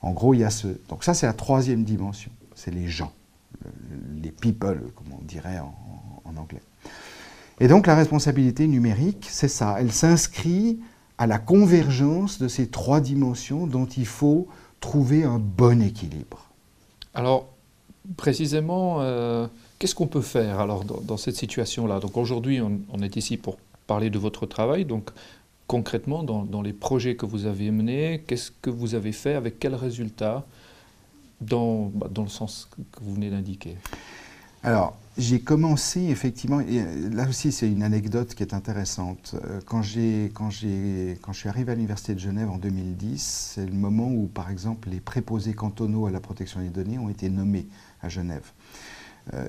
en 0.00 0.12
gros, 0.12 0.34
il 0.34 0.40
y 0.40 0.44
a 0.44 0.50
ce. 0.50 0.68
Donc, 0.88 1.04
ça, 1.04 1.14
c'est 1.14 1.26
la 1.26 1.32
troisième 1.32 1.84
dimension 1.84 2.30
c'est 2.54 2.70
les 2.70 2.88
gens, 2.88 3.12
les 4.22 4.30
people, 4.30 4.80
comme 4.94 5.12
on 5.12 5.24
dirait 5.24 5.58
en, 5.58 5.74
en 6.24 6.36
anglais. 6.36 6.62
Et 7.60 7.68
donc, 7.68 7.86
la 7.86 7.94
responsabilité 7.94 8.66
numérique, 8.66 9.28
c'est 9.30 9.48
ça. 9.48 9.76
Elle 9.78 9.92
s'inscrit 9.92 10.80
à 11.18 11.26
la 11.26 11.38
convergence 11.38 12.38
de 12.38 12.48
ces 12.48 12.68
trois 12.68 13.00
dimensions 13.00 13.66
dont 13.66 13.86
il 13.86 14.06
faut 14.06 14.48
trouver 14.80 15.24
un 15.24 15.38
bon 15.38 15.80
équilibre. 15.82 16.50
Alors, 17.14 17.48
précisément, 18.16 18.98
euh, 19.00 19.46
qu'est-ce 19.78 19.94
qu'on 19.94 20.06
peut 20.06 20.22
faire 20.22 20.60
alors 20.60 20.84
dans, 20.84 21.16
cette 21.16 21.36
situation-là? 21.36 22.00
Donc 22.00 22.16
aujourd'hui, 22.16 22.60
on, 22.60 23.02
est 23.02 23.16
ici 23.16 23.36
pour 23.36 23.58
parler 23.86 24.10
de 24.10 24.18
votre 24.18 24.46
travail. 24.46 24.84
Donc 24.84 25.10
concrètement, 25.66 26.22
dans, 26.22 26.62
les 26.62 26.72
projets 26.72 27.16
que 27.16 27.26
vous 27.26 27.46
avez 27.46 27.70
menés, 27.70 28.24
qu'est-ce 28.26 28.50
que 28.50 28.70
vous 28.70 28.94
avez 28.94 29.12
fait 29.12 29.34
Avec 29.34 29.58
quels 29.58 29.74
résultats 29.74 30.44
dans, 31.40 31.86
bah, 31.94 32.08
dans 32.10 32.22
le 32.22 32.28
sens 32.28 32.68
que 32.70 33.00
vous 33.02 33.14
venez 33.14 33.30
d'indiquer? 33.30 33.76
Alors, 34.64 34.96
j'ai 35.18 35.40
commencé 35.40 36.02
effectivement, 36.04 36.60
euh, 36.60 37.10
là 37.10 37.28
aussi 37.28 37.50
c'est 37.50 37.68
une 37.68 37.82
anecdote 37.82 38.34
qui 38.34 38.44
est 38.44 38.54
intéressante. 38.54 39.34
Euh, 39.34 39.60
quand, 39.66 39.82
quand, 40.32 40.50
quand 41.20 41.32
je 41.32 41.38
suis 41.38 41.48
arrivé 41.48 41.72
à 41.72 41.74
l'Université 41.74 42.14
de 42.14 42.20
Genève 42.20 42.48
en 42.48 42.58
2010, 42.58 43.52
c'est 43.54 43.66
le 43.66 43.72
moment 43.72 44.06
où, 44.08 44.26
par 44.26 44.50
exemple, 44.50 44.88
les 44.88 45.00
préposés 45.00 45.52
cantonaux 45.52 46.06
à 46.06 46.12
la 46.12 46.20
protection 46.20 46.60
des 46.60 46.68
données 46.68 46.98
ont 46.98 47.08
été 47.08 47.28
nommés 47.28 47.66
à 48.02 48.08
Genève. 48.08 48.52
Euh, 49.34 49.48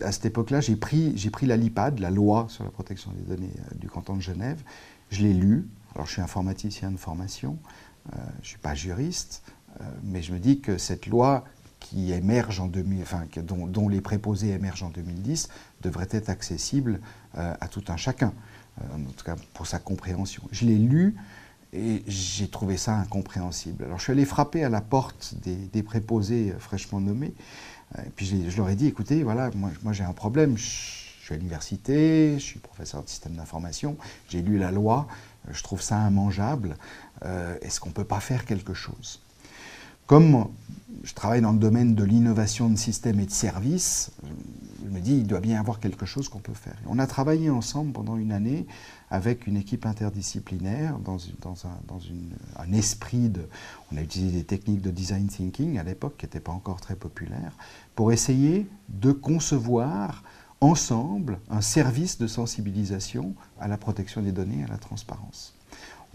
à 0.00 0.12
cette 0.12 0.26
époque-là, 0.26 0.60
j'ai 0.60 0.76
pris, 0.76 1.12
pris 1.30 1.46
la 1.46 1.56
LIPAD, 1.56 1.98
la 1.98 2.10
loi 2.10 2.46
sur 2.48 2.64
la 2.64 2.70
protection 2.70 3.10
des 3.12 3.22
données 3.22 3.52
du 3.74 3.88
canton 3.88 4.16
de 4.16 4.22
Genève. 4.22 4.62
Je 5.10 5.22
l'ai 5.22 5.34
lu. 5.34 5.68
Alors, 5.94 6.06
je 6.06 6.12
suis 6.12 6.22
informaticien 6.22 6.90
de 6.90 6.96
formation, 6.96 7.58
je 8.10 8.18
ne 8.18 8.44
suis 8.44 8.58
pas 8.58 8.74
juriste, 8.74 9.42
mais 10.02 10.22
je 10.22 10.32
me 10.32 10.38
dis 10.38 10.60
que 10.60 10.78
cette 10.78 11.06
loi 11.06 11.44
qui 11.82 12.12
émerge 12.12 12.60
en 12.60 12.68
2000, 12.68 13.02
enfin, 13.02 13.24
dont, 13.42 13.88
les 13.88 14.00
préposés 14.00 14.50
émergent 14.50 14.84
en 14.84 14.90
2010 14.90 15.48
devrait 15.82 16.08
être 16.10 16.28
accessible 16.28 17.00
euh, 17.36 17.54
à 17.60 17.68
tout 17.68 17.84
un 17.88 17.96
chacun, 17.96 18.32
euh, 18.80 18.96
en 18.96 19.12
tout 19.12 19.24
cas 19.24 19.36
pour 19.54 19.66
sa 19.66 19.78
compréhension. 19.78 20.42
Je 20.52 20.64
l'ai 20.64 20.78
lu 20.78 21.16
et 21.72 22.02
j'ai 22.06 22.48
trouvé 22.48 22.76
ça 22.76 22.96
incompréhensible. 22.96 23.84
Alors 23.84 23.98
je 23.98 24.04
suis 24.04 24.12
allé 24.12 24.24
frapper 24.24 24.62
à 24.64 24.68
la 24.68 24.80
porte 24.80 25.34
des, 25.44 25.82
préposés 25.82 26.52
euh, 26.52 26.58
fraîchement 26.58 27.00
nommés, 27.00 27.34
et 27.98 28.10
puis 28.14 28.26
je 28.26 28.56
leur 28.56 28.68
ai 28.68 28.76
dit, 28.76 28.86
écoutez, 28.86 29.22
voilà, 29.22 29.50
moi, 29.54 29.92
j'ai 29.92 30.04
un 30.04 30.12
problème, 30.12 30.56
je, 30.56 30.64
suis 30.64 31.34
à 31.34 31.36
l'université, 31.36 32.34
je 32.34 32.42
suis 32.42 32.58
professeur 32.58 33.02
de 33.02 33.08
système 33.08 33.34
d'information, 33.34 33.96
j'ai 34.28 34.42
lu 34.42 34.58
la 34.58 34.70
loi, 34.70 35.06
je 35.50 35.62
trouve 35.62 35.80
ça 35.80 36.08
immangeable, 36.08 36.76
est-ce 37.60 37.78
qu'on 37.78 37.90
ne 37.90 37.94
peut 37.94 38.04
pas 38.04 38.20
faire 38.20 38.44
quelque 38.44 38.74
chose? 38.74 39.20
Comme 40.06 40.48
je 41.04 41.14
travaille 41.14 41.40
dans 41.40 41.52
le 41.52 41.58
domaine 41.58 41.94
de 41.94 42.04
l'innovation 42.04 42.68
de 42.68 42.76
systèmes 42.76 43.20
et 43.20 43.26
de 43.26 43.30
services, 43.30 44.10
je 44.84 44.90
me 44.90 45.00
dis 45.00 45.12
il 45.12 45.26
doit 45.26 45.40
bien 45.40 45.56
y 45.56 45.58
avoir 45.58 45.80
quelque 45.80 46.06
chose 46.06 46.28
qu'on 46.28 46.38
peut 46.38 46.54
faire. 46.54 46.76
on 46.86 46.98
a 46.98 47.06
travaillé 47.06 47.50
ensemble 47.50 47.92
pendant 47.92 48.16
une 48.16 48.32
année 48.32 48.66
avec 49.12 49.46
une 49.46 49.58
équipe 49.58 49.84
interdisciplinaire 49.84 50.98
dans, 50.98 51.18
un, 51.66 52.72
esprit 52.72 53.28
de... 53.28 53.46
On 53.92 53.98
a 53.98 54.00
utilisé 54.00 54.38
des 54.38 54.44
techniques 54.44 54.80
de 54.80 54.90
design 54.90 55.26
thinking 55.26 55.78
à 55.78 55.82
l'époque 55.82 56.16
qui 56.16 56.24
n'étaient 56.24 56.40
pas 56.40 56.52
encore 56.52 56.80
très 56.80 56.96
populaires 56.96 57.52
pour 57.94 58.10
essayer 58.10 58.66
de 58.88 59.12
concevoir 59.12 60.24
ensemble 60.62 61.40
un 61.50 61.60
service 61.60 62.16
de 62.16 62.26
sensibilisation 62.26 63.34
à 63.60 63.68
la 63.68 63.76
protection 63.76 64.22
des 64.22 64.32
données 64.32 64.60
et 64.60 64.64
à 64.64 64.68
la 64.68 64.78
transparence. 64.78 65.54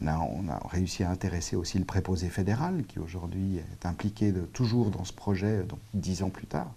On 0.02 0.08
a, 0.50 0.60
réussi 0.68 1.04
à 1.04 1.12
intéresser 1.12 1.56
aussi 1.56 1.78
le 1.78 1.86
préposé 1.86 2.30
fédéral, 2.30 2.84
qui 2.88 2.98
aujourd'hui 2.98 3.58
est 3.58 3.86
impliqué 3.86 4.34
toujours 4.54 4.90
dans 4.90 5.06
ce 5.06 5.14
projet, 5.14 5.62
donc 5.62 5.80
dix 5.94 6.24
ans 6.24 6.32
plus 6.32 6.48
tard, 6.48 6.72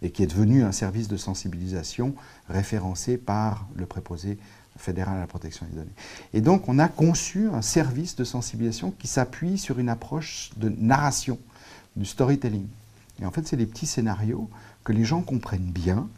et 0.00 0.10
qui 0.10 0.22
est 0.22 0.26
devenu 0.26 0.62
un 0.62 0.72
service 0.72 1.08
de 1.08 1.18
sensibilisation 1.18 2.14
référencé 2.48 3.18
par 3.18 3.68
le 3.76 3.84
préposé 3.84 4.38
fédéral 4.78 5.16
à 5.16 5.20
la 5.20 5.26
protection 5.26 5.66
des 5.66 5.76
données. 5.76 5.94
Et 6.32 6.40
donc 6.40 6.68
on 6.68 6.78
a 6.78 6.88
conçu 6.88 7.48
un 7.48 7.62
service 7.62 8.16
de 8.16 8.24
sensibilisation 8.24 8.92
qui 8.92 9.06
s'appuie 9.08 9.58
sur 9.58 9.78
une 9.78 9.88
approche 9.88 10.50
de 10.56 10.68
narration, 10.68 11.38
du 11.96 12.04
storytelling. 12.04 12.66
Et 13.20 13.26
en 13.26 13.30
fait, 13.30 13.46
c'est 13.46 13.56
des 13.56 13.66
petits 13.66 13.86
scénarios 13.86 14.48
que 14.82 14.92
les 14.92 15.04
gens 15.04 15.20
comprennent 15.20 15.70
bien, 15.70 16.08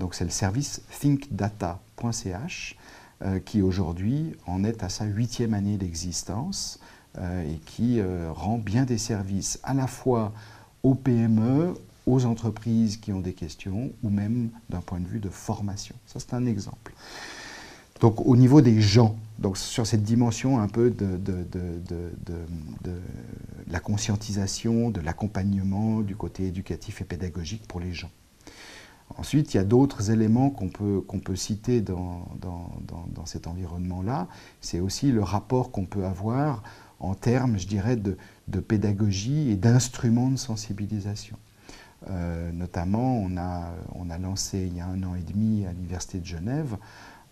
Donc 0.00 0.14
c'est 0.14 0.24
le 0.24 0.30
service 0.30 0.80
thinkdata.ch 0.98 2.76
qui 3.44 3.60
aujourd'hui 3.60 4.34
en 4.46 4.64
est 4.64 4.82
à 4.82 4.88
sa 4.88 5.04
huitième 5.04 5.52
année 5.52 5.76
d'existence 5.76 6.80
et 7.18 7.60
qui 7.66 8.00
rend 8.34 8.56
bien 8.56 8.84
des 8.84 8.96
services 8.98 9.60
à 9.62 9.74
la 9.74 9.86
fois 9.86 10.32
aux 10.82 10.94
PME, 10.94 11.74
aux 12.06 12.24
entreprises 12.24 12.96
qui 12.96 13.12
ont 13.12 13.20
des 13.20 13.34
questions 13.34 13.92
ou 14.02 14.08
même 14.08 14.48
d'un 14.70 14.80
point 14.80 15.00
de 15.00 15.06
vue 15.06 15.20
de 15.20 15.28
formation. 15.28 15.94
Ça, 16.06 16.18
c'est 16.18 16.32
un 16.32 16.46
exemple. 16.46 16.94
Donc, 18.00 18.26
au 18.26 18.36
niveau 18.36 18.60
des 18.60 18.80
gens, 18.80 19.16
donc 19.38 19.56
sur 19.56 19.86
cette 19.86 20.02
dimension 20.02 20.58
un 20.58 20.68
peu 20.68 20.90
de, 20.90 21.20
la 23.68 23.80
conscientisation, 23.80 24.90
de 24.90 25.00
l'accompagnement 25.00 26.00
du 26.00 26.16
côté 26.16 26.46
éducatif 26.46 27.00
et 27.00 27.04
pédagogique 27.04 27.66
pour 27.68 27.80
les 27.80 27.92
gens. 27.92 28.10
Ensuite, 29.16 29.52
il 29.54 29.56
y 29.56 29.60
a 29.60 29.64
d'autres 29.64 30.10
éléments 30.10 30.50
qu'on 30.50 30.68
peut, 30.68 31.02
peut 31.24 31.36
citer 31.36 31.80
dans, 31.80 32.28
dans, 32.40 32.70
dans 33.12 33.26
cet 33.26 33.46
environnement-là. 33.46 34.28
C'est 34.60 34.80
aussi 34.80 35.10
le 35.10 35.22
rapport 35.22 35.72
qu'on 35.72 35.84
peut 35.84 36.04
avoir 36.04 36.62
en 37.00 37.14
termes, 37.14 37.58
je 37.58 37.66
dirais, 37.66 37.96
de, 37.96 38.16
pédagogie 38.60 39.50
et 39.50 39.56
d'instruments 39.56 40.30
de 40.30 40.36
sensibilisation. 40.36 41.36
Euh, 42.08 42.52
notamment, 42.52 43.16
on 43.18 43.36
a, 43.36 43.72
on 43.94 44.10
a 44.10 44.18
lancé 44.18 44.68
il 44.70 44.76
y 44.76 44.80
a 44.80 44.86
un 44.86 45.02
an 45.02 45.14
et 45.14 45.22
demi 45.22 45.66
à 45.66 45.72
l'Université 45.72 46.18
de 46.18 46.26
Genève 46.26 46.76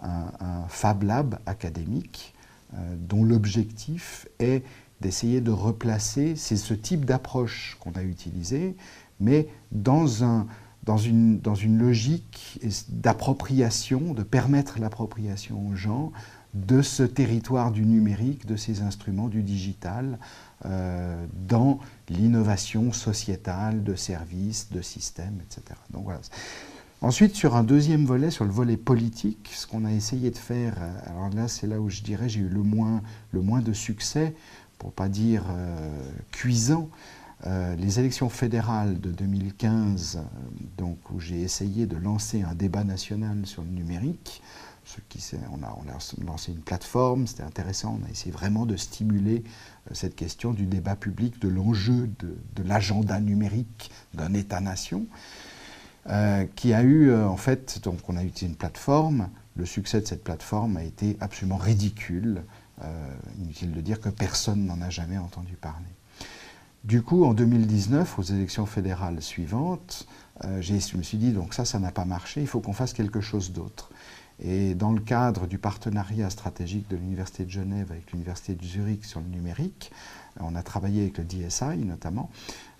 un, 0.03 0.65
Fab 0.69 1.03
Lab 1.03 1.39
académique 1.47 2.35
euh, 2.75 2.95
dont 2.99 3.25
l'objectif 3.25 4.29
est 4.39 4.63
d'essayer 5.01 5.41
de 5.41 5.51
replacer, 5.51 6.35
c'est 6.37 6.57
ce 6.57 6.75
type 6.75 7.05
d'approche 7.05 7.77
qu'on 7.81 7.93
a 7.93 8.03
utilisé, 8.03 8.77
mais 9.21 9.49
dans, 9.71 10.25
un, 10.25 10.47
dans, 10.83 10.99
une, 10.99 11.39
dans 11.41 11.55
une 11.55 11.79
logique 11.79 12.61
d'appropriation, 12.89 14.13
de 14.13 14.23
permettre 14.23 14.81
l'appropriation 14.81 15.69
aux 15.69 15.77
gens 15.77 16.13
de 16.55 16.83
ce 16.83 17.03
territoire 17.03 17.71
du 17.71 17.85
numérique, 17.85 18.47
de 18.47 18.57
ces 18.57 18.83
instruments 18.83 19.29
du 19.29 19.43
digital, 19.43 20.19
euh, 20.65 21.27
dans 21.47 21.79
l'innovation 22.09 22.93
sociétale, 22.93 23.85
de 23.85 23.95
services, 23.95 24.71
de 24.73 24.81
systèmes, 24.81 25.41
etc. 25.45 25.79
Donc 25.91 26.05
voilà. 26.05 26.21
Ensuite, 27.01 27.37
sur 27.37 27.55
un 27.55 27.63
deuxième 27.63 28.05
volet, 28.05 28.31
sur 28.31 28.45
le 28.45 28.51
volet 28.51 28.77
politique, 28.77 29.51
ce 29.55 29.67
qu'on 29.67 29.85
a 29.85 29.93
essayé 29.93 30.31
de 30.31 30.37
faire, 30.37 30.75
euh, 30.81 31.11
alors 31.11 31.31
là 31.31 31.47
c'est 31.47 31.67
là 31.67 31.81
où 31.81 31.89
je 31.89 32.03
dirais 32.03 32.29
j'ai 32.29 32.41
eu 32.41 32.49
le 32.49 32.63
moins, 32.63 33.03
le 33.31 33.41
moins 33.41 33.61
de 33.61 33.73
succès, 33.73 34.35
pour 34.79 34.93
pas 34.93 35.09
dire 35.09 35.45
euh, 35.51 36.03
cuisant, 36.33 36.89
les 37.79 38.01
élections 38.01 38.29
fédérales 38.29 39.01
de 39.01 39.13
2015, 39.13 40.19
donc, 40.77 40.99
où 41.13 41.21
j'ai 41.21 41.41
essayé 41.41 41.87
de 41.87 41.97
lancer 41.97 42.43
un 42.43 42.53
débat 42.53 42.83
national 42.83 43.47
sur 43.47 43.63
le 43.63 43.69
numérique, 43.69 44.43
on, 45.53 45.63
a, 45.63 46.25
lancé 46.25 46.53
une 46.53 46.61
plateforme, 46.61 47.27
c'était 47.27 47.43
intéressant, 47.43 47.99
on 48.01 48.07
a 48.07 48.11
essayé 48.11 48.31
vraiment 48.31 48.67
de 48.67 48.77
stimuler 48.77 49.43
euh, 49.91 49.95
cette 49.95 50.17
question 50.17 50.53
du 50.53 50.67
débat 50.67 50.97
public, 50.97 51.41
de 51.41 51.49
l'enjeu 51.49 52.11
de, 52.19 52.63
l'agenda 52.63 53.21
numérique 53.21 53.91
d'un 54.15 54.35
État-nation, 54.35 55.07
euh, 56.09 56.47
qui 56.57 56.73
a 56.73 56.83
eu 56.83 57.11
euh, 57.11 57.27
en 57.27 57.37
fait, 57.37 57.81
donc 57.83 57.99
on 58.09 58.17
a 58.17 58.23
utilisé 58.23 58.47
une 58.47 58.57
plateforme, 58.57 59.29
le 59.57 59.67
succès 59.67 60.01
de 60.01 60.07
cette 60.07 60.25
plateforme 60.25 60.77
a 60.77 60.85
été 60.85 61.17
absolument 61.21 61.57
ridicule, 61.57 62.45
inutile 63.41 63.73
de 63.73 63.81
dire 63.81 64.01
que 64.01 64.09
personne 64.09 64.67
n'en 64.67 64.81
a 64.81 64.89
jamais 64.89 65.19
entendu 65.19 65.55
parler. 65.55 65.89
Du 66.85 67.03
coup, 67.03 67.25
en 67.25 67.35
2019, 67.35 68.21
aux 68.21 68.23
élections 68.23 68.67
fédérales 68.67 69.21
suivantes, 69.21 70.07
je 70.61 70.97
me 70.97 71.03
suis 71.03 71.19
dit, 71.19 71.33
donc 71.33 71.55
ça, 71.55 71.65
ça 71.65 71.81
n'a 71.81 71.91
pas 71.91 72.05
marché, 72.05 72.41
il 72.41 72.47
faut 72.47 72.61
qu'on 72.61 72.73
fasse 72.73 72.93
quelque 72.93 73.21
chose 73.21 73.51
d'autre. 73.51 73.91
Et 74.41 74.75
dans 74.75 74.93
le 74.93 75.01
cadre 75.01 75.47
du 75.47 75.59
partenariat 75.59 76.31
stratégique 76.31 76.89
de 76.89 76.97
l'Université 76.97 77.45
de 77.45 77.51
Genève 77.51 77.91
avec 77.91 78.13
l'Université 78.13 78.55
de 78.55 78.65
Zurich 78.65 79.05
sur 79.05 79.21
le 79.21 79.27
numérique, 79.27 79.91
on 80.41 80.55
a 80.55 80.63
travaillé 80.63 81.03
avec 81.03 81.19
le 81.19 81.25
DSI 81.25 81.79
notamment, 81.79 82.31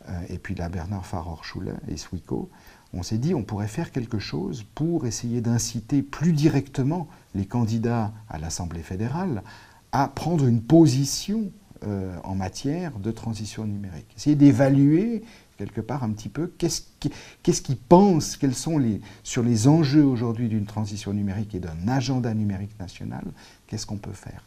euh, 0.09 0.21
et 0.29 0.39
puis 0.39 0.55
la 0.55 0.69
Bernard 0.69 1.05
Faror-Schuller 1.05 1.75
et 1.89 1.97
SWICO. 1.97 2.49
On 2.95 3.03
s'est 3.03 3.19
dit 3.19 3.35
on 3.35 3.43
pourrait 3.43 3.69
faire 3.69 3.93
quelque 3.93 4.19
chose 4.19 4.65
pour 4.75 5.07
essayer 5.07 5.41
d'inciter 5.41 6.03
plus 6.03 6.33
directement 6.33 7.09
les 7.35 7.45
candidats 7.45 8.13
à 8.29 8.39
l'Assemblée 8.39 8.83
fédérale 8.83 9.43
à 9.93 10.09
prendre 10.09 10.47
une 10.47 10.63
position 10.63 11.51
euh, 11.85 12.17
en 12.25 12.35
matière 12.35 12.99
de 12.99 13.11
transition 13.11 13.65
numérique. 13.65 14.07
Essayer 14.17 14.37
d'évaluer 14.37 15.23
quelque 15.59 15.81
part 15.81 16.05
un 16.05 16.11
petit 16.11 16.29
peu 16.29 16.53
qu'est-ce 16.57 17.63
qu'ils 17.63 17.77
pensent, 17.77 18.37
quels 18.37 18.55
sont 18.55 18.79
les, 18.79 19.01
sur 19.25 19.43
les 19.43 19.69
enjeux 19.69 20.05
aujourd'hui 20.05 20.49
d'une 20.49 20.67
transition 20.67 21.13
numérique 21.13 21.55
et 21.55 21.61
d'un 21.61 21.89
agenda 21.89 22.33
numérique 22.33 22.79
national, 22.79 23.25
qu'est-ce 23.67 23.87
qu'on 23.87 23.97
peut 23.97 24.13
faire. 24.13 24.43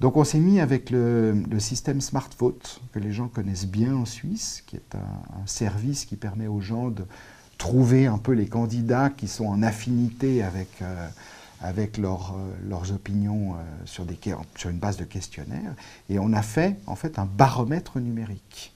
Donc 0.00 0.16
on 0.16 0.24
s'est 0.24 0.40
mis 0.40 0.60
avec 0.60 0.90
le, 0.90 1.42
système 1.58 2.00
Smart 2.00 2.28
Vote, 2.38 2.82
que 2.92 2.98
les 2.98 3.12
gens 3.12 3.28
connaissent 3.28 3.66
bien 3.66 3.94
en 3.94 4.04
Suisse, 4.04 4.62
qui 4.66 4.76
est 4.76 4.94
un, 4.94 5.46
service 5.46 6.04
qui 6.04 6.16
permet 6.16 6.48
aux 6.48 6.60
gens 6.60 6.90
de 6.90 7.04
trouver 7.58 8.06
un 8.06 8.18
peu 8.18 8.32
les 8.32 8.46
candidats 8.46 9.10
qui 9.10 9.28
sont 9.28 9.46
en 9.46 9.62
affinité 9.62 10.42
avec, 10.42 10.68
euh, 10.82 11.08
avec 11.60 11.98
euh, 11.98 12.16
leurs 12.68 12.92
opinions 12.92 13.54
euh, 13.54 13.56
sur, 13.84 14.04
des, 14.04 14.18
sur 14.56 14.70
une 14.70 14.78
base 14.78 14.96
de 14.96 15.04
questionnaires. 15.04 15.74
Et 16.10 16.18
on 16.18 16.32
a 16.32 16.42
fait 16.42 16.76
en 16.86 16.96
fait 16.96 17.18
un 17.18 17.26
baromètre 17.26 17.98
numérique. 17.98 18.72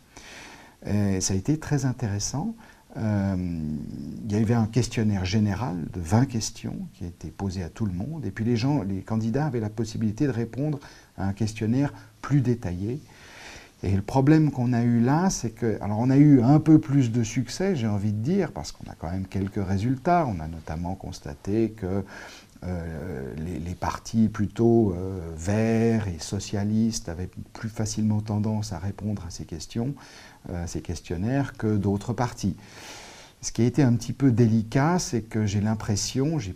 Ça 0.83 1.35
a 1.35 1.37
été 1.37 1.59
très 1.59 1.85
intéressant. 1.85 2.55
Il 2.97 4.33
y 4.33 4.35
avait 4.35 4.55
un 4.55 4.64
questionnaire 4.64 5.27
général 5.27 5.77
de 5.93 6.01
20 6.01 6.25
questions 6.25 6.88
qui 6.95 7.05
a 7.05 7.07
été 7.07 7.29
posé 7.29 7.62
à 7.62 7.69
tout 7.69 7.85
le 7.85 7.93
monde. 7.93 8.25
Et 8.25 8.31
puis 8.31 8.47
les 8.47 8.57
gens, 8.57 8.83
les 8.83 9.03
candidats 9.03 9.45
avaient 9.45 9.61
la 9.61 9.69
possibilité 9.69 10.25
de 10.27 10.33
répondre 10.33 10.81
à 11.19 11.27
un 11.27 11.35
questionnaire 11.35 11.93
plus 12.23 12.40
détaillé. 12.40 12.99
Et 13.83 13.97
le 13.97 14.03
problème 14.03 14.51
qu'on 14.51 14.75
a 14.75 14.83
eu 14.83 15.01
là, 15.01 15.31
c'est 15.31 15.51
que, 15.51 15.79
alors 15.81 15.99
on 16.01 16.11
a 16.11 16.19
eu 16.19 16.43
un 16.43 16.61
peu 16.61 16.79
plus 16.79 17.11
de 17.11 17.23
succès, 17.23 17.75
j'ai 17.77 17.87
envie 17.87 18.12
de 18.12 18.23
dire, 18.23 18.53
parce 18.53 18.73
qu'on 18.73 18.88
a 18.90 18.95
quand 18.95 19.11
même 19.11 19.27
quelques 19.27 19.64
résultats. 19.64 20.27
On 20.29 20.38
a 20.40 20.49
notamment 20.49 20.95
constaté 20.95 21.71
que 21.71 22.05
euh, 22.62 23.35
les, 23.38 23.75
partis 23.75 24.29
plutôt 24.29 24.93
euh, 24.93 25.19
verts 25.35 26.09
et 26.09 26.19
socialistes 26.19 27.09
avaient 27.09 27.31
plus 27.55 27.71
facilement 27.71 28.21
tendance 28.21 28.75
à 28.75 28.79
répondre 28.79 29.25
à 29.27 29.31
ces 29.31 29.47
questions, 29.47 29.95
euh, 30.51 30.64
à 30.64 30.66
ces 30.66 30.83
questionnaires, 30.83 31.55
que 31.55 31.79
d'autres 31.79 32.12
partis. 32.12 32.57
Ce 33.40 33.51
qui 33.51 33.62
a 33.62 33.64
été 33.64 33.83
un 33.83 33.95
petit 33.95 34.12
peu 34.12 34.31
délicat, 34.31 34.99
c'est 34.99 35.23
que 35.23 35.47
j'ai 35.47 35.62
l'impression, 35.62 36.38
je 36.38 36.51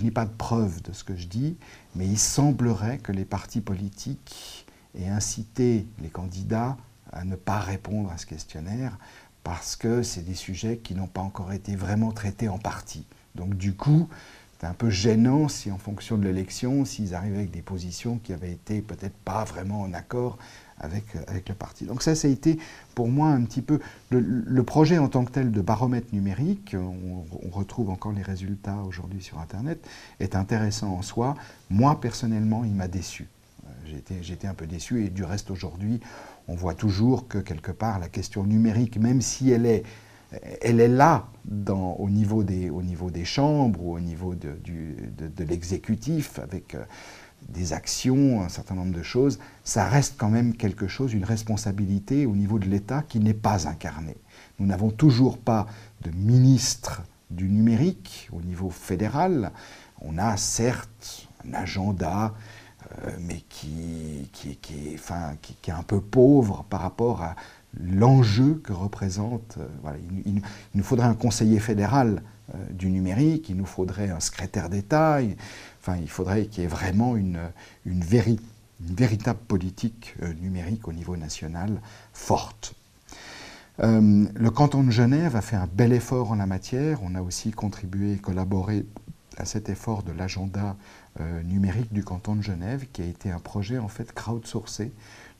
n'ai 0.00 0.12
pas 0.12 0.24
de 0.24 0.30
preuve 0.30 0.80
de 0.82 0.92
ce 0.92 1.02
que 1.02 1.16
je 1.16 1.26
dis, 1.26 1.56
mais 1.96 2.06
il 2.06 2.18
semblerait 2.18 2.98
que 2.98 3.10
les 3.10 3.24
partis 3.24 3.60
politiques 3.60 4.65
aient 4.98 5.08
incité 5.08 5.86
les 6.02 6.08
candidats 6.08 6.76
à 7.12 7.24
ne 7.24 7.36
pas 7.36 7.58
répondre 7.58 8.10
à 8.10 8.18
ce 8.18 8.26
questionnaire 8.26 8.98
parce 9.44 9.76
que 9.76 10.02
c'est 10.02 10.22
des 10.22 10.34
sujets 10.34 10.78
qui 10.78 10.94
n'ont 10.94 11.06
pas 11.06 11.20
encore 11.20 11.52
été 11.52 11.76
vraiment 11.76 12.10
traités 12.10 12.48
en 12.48 12.58
partie. 12.58 13.06
Donc 13.36 13.54
du 13.54 13.74
coup, 13.74 14.08
c'est 14.58 14.66
un 14.66 14.74
peu 14.74 14.90
gênant 14.90 15.48
si 15.48 15.70
en 15.70 15.78
fonction 15.78 16.16
de 16.16 16.24
l'élection, 16.24 16.84
s'ils 16.84 17.14
arrivaient 17.14 17.36
avec 17.36 17.50
des 17.50 17.62
positions 17.62 18.18
qui 18.18 18.32
avaient 18.32 18.52
été 18.52 18.80
peut-être 18.80 19.16
pas 19.24 19.44
vraiment 19.44 19.82
en 19.82 19.92
accord 19.92 20.38
avec, 20.78 21.04
avec 21.28 21.48
le 21.48 21.54
parti. 21.54 21.84
Donc 21.84 22.02
ça, 22.02 22.14
ça 22.14 22.26
a 22.26 22.30
été 22.30 22.58
pour 22.94 23.08
moi 23.08 23.28
un 23.28 23.42
petit 23.42 23.62
peu 23.62 23.80
le, 24.10 24.62
projet 24.62 24.98
en 24.98 25.08
tant 25.08 25.24
que 25.24 25.30
tel 25.30 25.52
de 25.52 25.60
baromètre 25.60 26.08
numérique, 26.12 26.74
on, 26.74 27.50
retrouve 27.50 27.90
encore 27.90 28.12
les 28.12 28.22
résultats 28.22 28.78
aujourd'hui 28.86 29.22
sur 29.22 29.38
Internet, 29.38 29.86
est 30.20 30.34
intéressant 30.34 30.88
en 30.88 31.02
soi. 31.02 31.36
Moi, 31.70 32.00
personnellement, 32.00 32.64
il 32.64 32.74
m'a 32.74 32.88
déçu. 32.88 33.28
Été 33.94 34.46
un 34.46 34.54
peu 34.54 34.66
déçu 34.66 35.04
et 35.04 35.10
du 35.10 35.24
reste 35.24 35.50
aujourd'hui, 35.50 36.00
on 36.48 36.54
voit 36.54 36.74
toujours 36.74 37.28
que 37.28 37.38
quelque 37.38 37.72
part 37.72 37.98
la 37.98 38.08
question 38.08 38.44
numérique, 38.44 38.98
même 38.98 39.20
si 39.20 39.50
elle 39.50 39.66
est 39.66 39.84
elle 40.60 40.80
est 40.80 40.88
là 40.88 41.28
au, 41.98 42.10
niveau 42.10 42.42
des, 42.42 43.24
chambres 43.24 43.80
ou 43.82 43.94
au 43.94 44.00
niveau 44.00 44.34
de, 44.34 45.44
l'exécutif 45.44 46.38
avec 46.38 46.74
euh, 46.74 46.84
des 47.48 47.72
actions, 47.72 48.42
un 48.42 48.48
certain 48.48 48.74
nombre 48.74 48.94
de 48.94 49.02
choses, 49.02 49.38
ça 49.62 49.86
reste 49.86 50.14
quand 50.16 50.28
même 50.28 50.56
quelque 50.56 50.88
chose, 50.88 51.12
une 51.12 51.24
responsabilité 51.24 52.26
au 52.26 52.34
niveau 52.34 52.58
de 52.58 52.66
l'État 52.66 53.04
qui 53.06 53.20
n'est 53.20 53.34
pas 53.34 53.68
incarnée. 53.68 54.16
Nous 54.58 54.66
n'avons 54.66 54.90
toujours 54.90 55.38
pas 55.38 55.66
de 56.02 56.10
ministre 56.10 57.02
du 57.30 57.48
numérique 57.48 58.28
au 58.32 58.40
niveau 58.40 58.70
fédéral. 58.70 59.52
On 60.00 60.18
a 60.18 60.36
certes 60.36 61.28
un 61.48 61.54
agenda, 61.54 62.34
mais 63.20 63.42
qui, 63.48 64.28
est 64.42 65.70
un 65.70 65.82
peu 65.82 66.00
pauvre 66.00 66.64
par 66.68 66.80
rapport 66.80 67.22
à 67.22 67.36
l'enjeu 67.80 68.60
que 68.64 68.72
représente. 68.72 69.56
Euh, 69.58 69.66
voilà, 69.82 69.98
il, 70.24 70.42
nous 70.74 70.82
faudrait 70.82 71.06
un 71.06 71.14
conseiller 71.14 71.60
fédéral 71.60 72.22
euh, 72.54 72.58
du 72.70 72.88
numérique, 72.88 73.48
il 73.48 73.56
nous 73.56 73.66
faudrait 73.66 74.10
un 74.10 74.20
secrétaire 74.20 74.68
d'État, 74.68 75.18
enfin, 75.80 75.96
il 76.00 76.08
faudrait 76.08 76.46
qu'il 76.46 76.62
y 76.62 76.66
ait 76.66 76.68
vraiment 76.68 77.16
une, 77.16 77.40
véritable 77.84 79.40
politique 79.48 80.14
euh, 80.22 80.32
numérique 80.34 80.88
au 80.88 80.92
niveau 80.92 81.16
national 81.16 81.80
forte. 82.12 82.74
Euh, 83.80 84.26
le 84.34 84.50
canton 84.50 84.82
de 84.82 84.90
Genève 84.90 85.36
a 85.36 85.42
fait 85.42 85.56
un 85.56 85.68
bel 85.70 85.92
effort 85.92 86.30
en 86.30 86.36
la 86.36 86.46
matière. 86.46 87.00
On 87.02 87.14
a 87.14 87.20
aussi 87.20 87.50
contribué 87.50 88.14
et 88.14 88.16
collaboré 88.16 88.86
à 89.38 89.44
cet 89.44 89.68
effort 89.68 90.02
de 90.02 90.12
l'agenda 90.12 90.76
euh, 91.20 91.42
numérique 91.42 91.92
du 91.92 92.04
canton 92.04 92.34
de 92.34 92.42
Genève, 92.42 92.86
qui 92.92 93.02
a 93.02 93.06
été 93.06 93.30
un 93.30 93.38
projet 93.38 93.78
en 93.78 93.88
fait 93.88 94.12
crowdsourcé, 94.12 94.92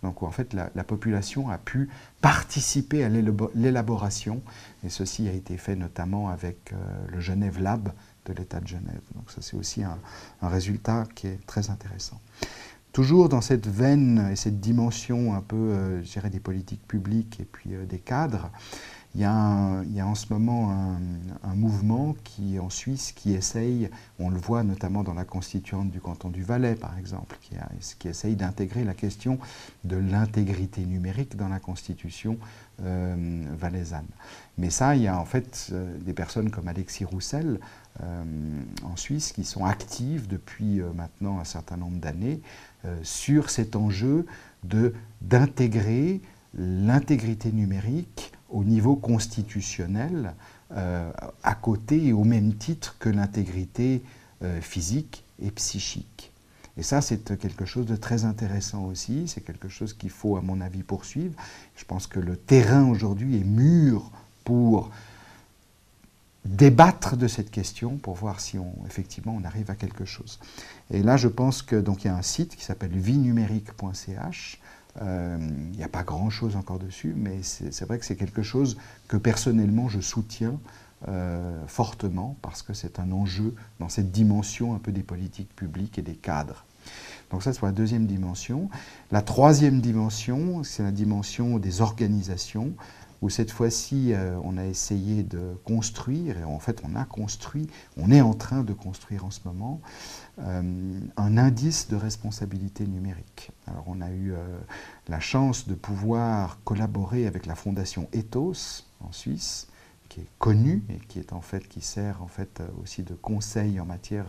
donc 0.03 0.23
où 0.23 0.27
en 0.27 0.31
fait 0.31 0.55
la, 0.55 0.85
population 0.85 1.51
a 1.51 1.59
pu 1.59 1.89
participer 2.21 3.05
à 3.05 3.09
l'élaboration, 3.09 4.43
et 4.85 4.89
ceci 4.89 5.29
a 5.29 5.33
été 5.33 5.57
fait 5.57 5.77
notamment 5.77 6.29
avec 6.29 6.73
euh, 6.73 6.77
le 7.09 7.21
Genève 7.21 7.61
Lab 7.61 7.93
de 8.27 8.33
l'État 8.33 8.61
de 8.61 8.67
Genève. 8.67 9.01
Donc 9.15 9.31
ça 9.31 9.43
c'est 9.43 9.57
aussi 9.57 9.83
un, 9.83 9.99
résultat 10.43 11.05
qui 11.15 11.29
est 11.29 11.47
très 11.47 11.71
intéressant. 11.71 12.21
Toujours 12.93 13.29
dans 13.29 13.43
cette 13.43 13.67
veine 13.67 14.31
et 14.33 14.37
cette 14.37 14.61
dimension 14.61 15.35
un 15.35 15.43
peu, 15.43 15.57
euh, 15.57 16.29
des 16.31 16.41
politiques 16.41 16.87
publiques 16.89 17.39
et 17.41 17.45
puis 17.45 17.71
des 17.87 17.99
cadres, 17.99 18.51
il 19.17 19.23
y, 19.23 19.25
a 19.25 20.07
en 20.07 20.15
ce 20.15 20.31
moment 20.31 20.71
un, 21.43 21.55
mouvement 21.55 22.15
qui, 22.23 22.59
en 22.59 22.69
Suisse 22.69 23.13
qui 23.13 23.33
essaye, 23.33 23.89
on 24.19 24.29
le 24.29 24.37
voit 24.37 24.63
notamment 24.63 25.03
dans 25.03 25.15
la 25.15 25.25
constituante 25.25 25.91
du 25.91 26.03
canton 26.03 26.29
du 26.29 26.43
Valais 26.43 26.75
par 26.75 26.99
exemple, 26.99 27.39
qui, 27.41 28.09
essaye 28.09 28.37
d'intégrer 28.37 28.85
la 28.85 28.93
question 28.93 29.39
de 29.85 29.97
l'intégrité 29.97 30.85
numérique 30.85 31.35
dans 31.35 31.49
la 31.49 31.61
constitution 31.61 32.37
euh, 32.83 33.43
valaisanne. 33.57 34.05
Mais 34.59 34.69
ça, 34.69 34.95
il 34.95 35.03
y 35.03 35.09
a 35.09 35.19
en 35.19 35.25
fait 35.25 35.71
euh, 35.73 35.97
des 35.97 36.13
personnes 36.13 36.51
comme 36.51 36.69
Alexis 36.69 37.07
Roussel 37.07 37.59
euh, 38.03 38.23
en 38.85 38.97
Suisse 38.97 39.33
qui 39.33 39.45
sont 39.45 39.65
actives 39.65 40.27
depuis 40.29 40.83
maintenant 40.95 41.41
un 41.41 41.45
certain 41.45 41.79
nombre 41.79 41.99
d'années 42.01 42.43
sur 43.03 43.49
cet 43.49 43.77
enjeu 43.77 44.27
d'intégrer 45.23 46.21
l'intégrité 46.53 47.51
numérique 47.51 48.36
au 48.49 48.65
niveau 48.65 48.97
constitutionnel, 48.97 50.35
euh, 50.73 51.11
à 51.43 51.55
côté 51.55 52.07
et 52.07 52.13
au 52.13 52.25
même 52.25 52.55
titre 52.55 52.97
que 52.99 53.09
l'intégrité 53.09 54.03
euh, 54.43 54.61
physique 54.61 55.25
et 55.41 55.51
psychique. 55.51 56.33
Et 56.77 56.83
ça, 56.83 57.01
c'est 57.01 57.39
quelque 57.39 57.65
chose 57.65 57.87
de 57.87 57.97
très 57.97 58.25
intéressant 58.25 58.85
aussi, 58.85 59.29
c'est 59.29 59.41
quelque 59.41 59.69
chose 59.69 59.95
qu'il 59.95 60.11
faut, 60.11 60.37
à 60.37 60.43
mon 60.43 60.61
avis, 60.61 60.83
poursuivre. 60.83 61.35
Je 61.77 61.85
pense 61.85 62.07
que 62.07 62.21
le 62.21 62.37
terrain 62.37 62.89
aujourd'hui 62.89 63.37
est 63.41 63.45
mûr 63.45 64.11
pour 64.45 64.91
débattre 66.45 67.17
de 67.17 67.27
cette 67.29 67.51
question 67.51 67.97
pour 67.97 68.15
voir 68.15 68.41
si 68.41 68.59
on, 68.59 68.73
effectivement 68.87 69.37
on 69.37 69.45
arrive 69.45 69.71
à 69.71 69.75
quelque 69.75 70.05
chose. 70.05 70.39
Et 70.91 71.03
là, 71.03 71.17
je 71.17 71.29
pense 71.29 71.63
que 71.63 71.77
donc 71.77 72.05
il 72.05 72.09
y 72.09 72.11
a 72.11 72.17
un 72.17 72.23
site 72.23 72.57
qui 72.57 72.65
s'appelle 72.65 72.97
vienumérique.ch 74.97 75.03
euh, 75.03 75.39
il 75.73 75.77
n'y 75.77 75.85
a 75.85 75.89
pas 75.89 76.03
grand-chose 76.03 76.57
encore 76.57 76.79
dessus, 76.79 77.13
mais 77.17 77.41
c'est 77.43 77.85
vrai 77.85 77.99
que 77.99 78.05
c'est 78.05 78.17
quelque 78.17 78.43
chose 78.43 78.77
que 79.09 79.17
personnellement 79.17 79.89
je 79.89 80.01
soutiens 80.01 80.59
euh, 81.09 81.61
fortement 81.67 82.37
parce 82.43 82.63
que 82.63 82.73
c'est 82.73 82.99
un 82.99 83.13
enjeu 83.13 83.55
dans 83.81 83.89
cette 83.89 84.11
dimension 84.11 84.75
un 84.75 84.79
peu 84.79 84.93
des 84.93 85.03
politiques 85.03 85.55
publiques 85.55 85.99
et 85.99 86.03
des 86.03 86.15
cadres. 86.15 86.65
Donc 87.31 87.43
ça, 87.43 87.53
c'est 87.53 87.63
la 87.63 87.73
deuxième 87.73 88.07
dimension. 88.07 88.71
La 89.11 89.21
troisième 89.21 89.81
dimension, 89.81 90.63
c'est 90.63 90.83
la 90.83 90.93
dimension 90.93 91.59
des 91.59 91.81
organisations 91.81 92.73
où 93.23 93.31
cette 93.31 93.51
fois-ci, 93.51 94.13
euh, 94.13 94.39
on 94.43 94.57
a 94.59 94.65
essayé 94.65 95.23
de 95.23 95.59
construire, 95.65 96.39
et 96.39 96.45
en 96.45 96.59
fait, 96.59 96.83
on 96.85 96.95
a 96.97 97.05
construit, 97.05 97.67
on 97.97 98.11
est 98.11 98.21
en 98.21 98.35
train 98.35 98.63
de 98.63 98.73
construire 98.73 99.25
en 99.25 99.31
ce 99.31 99.41
moment, 99.45 99.81
euh, 100.39 101.01
un 101.17 101.39
indice 101.39 101.89
de 101.89 101.97
responsabilité 101.97 102.87
numérique. 102.87 103.51
Alors, 103.67 103.85
on 103.87 104.01
a 104.01 104.11
eu 104.11 104.33
euh, 104.33 104.59
la 105.09 105.21
chance 105.21 105.67
de 105.67 105.75
pouvoir 105.75 106.59
collaborer 106.65 107.27
avec 107.27 107.47
la 107.47 107.55
fondation 107.55 108.09
Ethos 108.13 108.85
en 109.01 109.13
Suisse, 109.13 109.69
qui 110.09 110.21
est 110.21 110.29
connue 110.39 110.83
et 110.89 111.01
qui 111.07 111.81
sert 111.81 112.23
en 112.23 112.29
fait 112.29 112.63
aussi 112.83 113.03
de 113.03 113.15
conseil 113.15 113.81
en 113.81 113.85
matière 113.85 114.27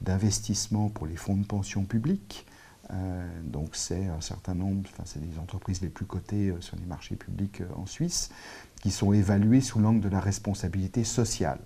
d'investissement 0.00 0.88
pour 0.88 1.06
les 1.06 1.16
fonds 1.16 1.36
de 1.36 1.46
pension 1.46 1.84
publics. 1.84 2.46
Euh, 2.92 3.26
donc 3.42 3.70
c'est 3.72 4.06
un 4.06 4.20
certain 4.20 4.54
nombre, 4.54 4.88
enfin 4.92 5.04
c'est 5.06 5.20
les 5.20 5.38
entreprises 5.38 5.80
les 5.80 5.88
plus 5.88 6.04
cotées 6.04 6.50
euh, 6.50 6.60
sur 6.60 6.76
les 6.76 6.84
marchés 6.84 7.16
publics 7.16 7.60
euh, 7.60 7.66
en 7.76 7.86
Suisse, 7.86 8.30
qui 8.82 8.90
sont 8.90 9.12
évaluées 9.12 9.60
sous 9.60 9.78
l'angle 9.78 10.00
de 10.00 10.08
la 10.08 10.20
responsabilité 10.20 11.04
sociale. 11.04 11.60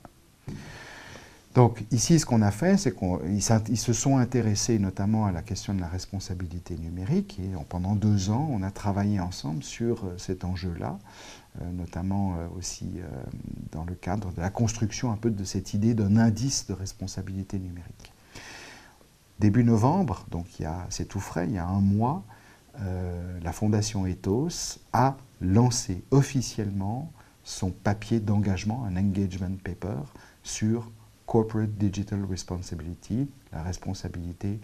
Donc 1.54 1.84
ici, 1.90 2.20
ce 2.20 2.26
qu'on 2.26 2.42
a 2.42 2.52
fait, 2.52 2.76
c'est 2.76 2.94
qu'ils 2.94 3.78
se 3.78 3.92
sont 3.92 4.18
intéressés 4.18 4.78
notamment 4.78 5.26
à 5.26 5.32
la 5.32 5.42
question 5.42 5.74
de 5.74 5.80
la 5.80 5.88
responsabilité 5.88 6.76
numérique 6.76 7.40
et 7.40 7.50
pendant 7.68 7.96
deux 7.96 8.30
ans, 8.30 8.48
on 8.52 8.62
a 8.62 8.70
travaillé 8.70 9.18
ensemble 9.18 9.64
sur 9.64 10.04
cet 10.18 10.44
enjeu-là, 10.44 10.98
notamment 11.72 12.36
aussi 12.56 13.00
dans 13.72 13.84
le 13.84 13.94
cadre 13.94 14.30
de 14.32 14.40
la 14.40 14.50
construction 14.50 15.10
un 15.10 15.16
peu 15.16 15.30
de 15.30 15.42
cette 15.42 15.74
idée 15.74 15.94
d'un 15.94 16.16
indice 16.16 16.66
de 16.68 16.74
responsabilité 16.74 17.58
numérique. 17.58 18.12
Début 19.38 19.62
novembre, 19.62 20.26
donc 20.30 20.46
c'est 20.88 21.06
tout 21.06 21.20
frais, 21.20 21.46
il 21.46 21.54
y 21.54 21.58
a 21.58 21.66
un 21.66 21.80
mois, 21.80 22.24
euh, 22.80 23.38
la 23.42 23.52
Fondation 23.52 24.06
Ethos 24.06 24.80
a 24.92 25.16
lancé 25.40 26.02
officiellement 26.10 27.12
son 27.44 27.70
papier 27.70 28.20
d'engagement, 28.20 28.84
un 28.84 28.96
engagement 28.96 29.56
paper, 29.62 30.00
sur 30.42 30.90
Corporate 31.26 31.70
Digital 31.70 32.24
Responsibility, 32.24 33.28
la 33.52 33.62
responsabilité 33.62 34.60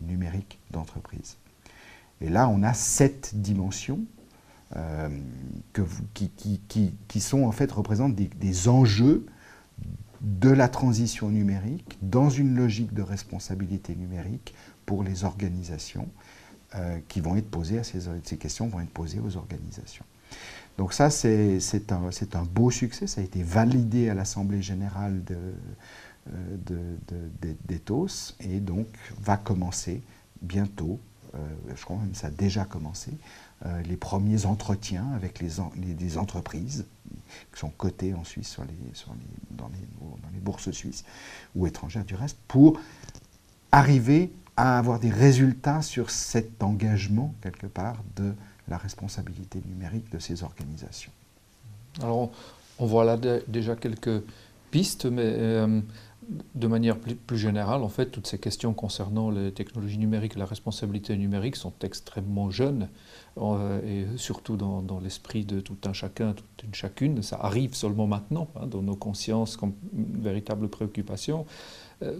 numérique 0.00 0.58
d'entreprise. 0.70 1.36
Et 2.20 2.28
là, 2.30 2.48
on 2.48 2.62
a 2.62 2.72
sept 2.72 3.32
dimensions 3.34 4.00
euh, 4.76 5.08
qui, 6.14 7.20
sont 7.20 7.44
en 7.44 7.52
fait 7.52 7.70
représentent 7.70 8.14
des, 8.14 8.28
des 8.28 8.68
enjeux 8.68 9.26
de 10.20 10.50
la 10.50 10.68
transition 10.68 11.30
numérique 11.30 11.98
dans 12.02 12.30
une 12.30 12.54
logique 12.54 12.94
de 12.94 13.02
responsabilité 13.02 13.94
numérique 13.94 14.54
pour 14.86 15.02
les 15.02 15.24
organisations 15.24 16.08
euh, 16.74 16.98
qui 17.08 17.20
vont 17.20 17.36
être 17.36 17.50
posées 17.50 17.78
à 17.78 17.84
ces, 17.84 18.36
questions 18.36 18.68
vont 18.68 18.80
être 18.80 18.90
posées 18.90 19.20
aux 19.20 19.36
organisations. 19.36 20.04
Donc 20.76 20.92
ça, 20.92 21.08
c'est 21.08 21.60
un, 21.92 22.10
un, 22.32 22.44
beau 22.44 22.70
succès, 22.70 23.06
ça 23.06 23.20
a 23.20 23.24
été 23.24 23.42
validé 23.42 24.08
à 24.08 24.14
l'Assemblée 24.14 24.60
générale 24.60 25.22
d'Ethos 27.68 28.32
de, 28.40 28.48
de, 28.48 28.54
et 28.54 28.60
donc 28.60 28.88
va 29.20 29.36
commencer 29.36 30.02
bientôt, 30.42 30.98
euh, 31.34 31.38
je 31.74 31.84
crois 31.84 31.96
même 31.96 32.14
ça 32.14 32.26
a 32.26 32.30
déjà 32.30 32.64
commencé, 32.64 33.12
euh, 33.12 33.14
les 33.86 33.96
premiers 33.96 34.46
entretiens 34.46 35.06
avec 35.14 35.40
les, 35.40 36.18
entreprises 36.18 36.86
qui 37.52 37.60
sont 37.60 37.70
cotées 37.70 38.12
en 38.14 38.24
Suisse 38.24 38.48
sur 38.48 38.62
dans, 39.50 39.70
les, 40.32 40.40
bourses 40.40 40.70
suisses 40.70 41.04
ou 41.54 41.66
étrangères 41.66 42.04
du 42.04 42.14
reste, 42.14 42.36
pour 42.46 42.78
arriver 43.72 44.32
à 44.56 44.78
avoir 44.78 45.00
des 45.00 45.10
résultats 45.10 45.82
sur 45.82 46.10
cet 46.10 46.62
engagement, 46.62 47.34
quelque 47.40 47.66
part, 47.66 47.96
de 48.16 48.34
la 48.68 48.76
responsabilité 48.76 49.62
numérique 49.66 50.10
de 50.10 50.18
ces 50.18 50.42
organisations. 50.42 51.12
Alors, 52.02 52.30
on 52.78 52.86
voit 52.86 53.04
là 53.04 53.16
déjà 53.48 53.76
quelques 53.76 54.22
pistes, 54.74 55.06
mais 55.06 55.22
euh, 55.24 55.80
de 56.56 56.66
manière 56.66 56.98
plus, 56.98 57.38
générale, 57.38 57.84
en 57.84 57.88
fait, 57.88 58.06
toutes 58.06 58.26
ces 58.26 58.38
questions 58.38 58.74
concernant 58.74 59.30
les 59.30 59.52
technologies 59.52 59.98
numériques 59.98 60.34
et 60.34 60.40
la 60.40 60.46
responsabilité 60.46 61.16
numérique 61.16 61.54
sont 61.54 61.72
extrêmement 61.84 62.50
jeunes, 62.50 62.88
euh, 63.38 63.80
et 63.86 64.18
surtout 64.18 64.56
dans, 64.56 64.98
l'esprit 64.98 65.44
de 65.44 65.60
tout 65.60 65.76
un 65.84 65.92
chacun, 65.92 66.32
toute 66.32 66.64
une 66.64 66.74
chacune. 66.74 67.22
Ça 67.22 67.38
arrive 67.40 67.76
seulement 67.76 68.08
maintenant, 68.08 68.48
hein, 68.56 68.66
dans 68.66 68.82
nos 68.82 68.96
consciences, 68.96 69.56
comme 69.56 69.74
une 69.96 70.20
véritable 70.20 70.66
préoccupation. 70.66 71.46
Euh, 72.02 72.12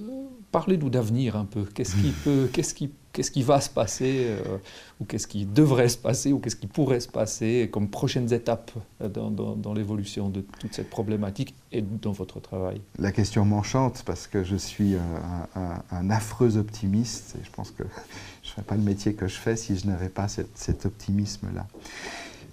parlez-nous 0.52 0.90
d'avenir 0.90 1.36
un 1.36 1.44
peu. 1.44 1.64
Qu'est-ce 1.64 1.96
qui, 1.96 2.10
peut, 2.24 2.48
qu'est-ce 2.52 2.74
qui, 2.74 2.92
qu'est-ce 3.12 3.30
qui 3.30 3.42
va 3.42 3.60
se 3.60 3.70
passer, 3.70 4.26
euh, 4.28 4.58
ou 5.00 5.04
qu'est-ce 5.04 5.26
qui 5.26 5.46
devrait 5.46 5.88
se 5.88 5.98
passer, 5.98 6.32
ou 6.32 6.38
qu'est-ce 6.38 6.56
qui 6.56 6.66
pourrait 6.66 7.00
se 7.00 7.08
passer 7.08 7.68
comme 7.72 7.88
prochaines 7.88 8.32
étapes 8.32 8.72
dans, 9.00 9.30
dans, 9.30 9.74
l'évolution 9.74 10.28
de 10.28 10.42
toute 10.58 10.74
cette 10.74 10.90
problématique 10.90 11.54
et 11.72 11.82
dans 11.82 12.12
votre 12.12 12.40
travail? 12.40 12.80
La 12.98 13.12
question 13.12 13.44
m'enchante 13.44 14.02
parce 14.06 14.26
que 14.26 14.44
je 14.44 14.56
suis 14.56 14.94
un, 14.94 15.82
un, 15.90 16.10
affreux 16.10 16.56
optimiste 16.56 17.36
et 17.40 17.44
je 17.44 17.50
pense 17.50 17.70
que 17.70 17.82
je 18.42 18.48
ne 18.48 18.52
ferais 18.52 18.62
pas 18.62 18.76
le 18.76 18.82
métier 18.82 19.14
que 19.14 19.28
je 19.28 19.36
fais 19.36 19.56
si 19.56 19.76
je 19.76 19.86
n'avais 19.86 20.08
pas 20.08 20.28
cet 20.28 20.86
optimisme-là. 20.86 21.66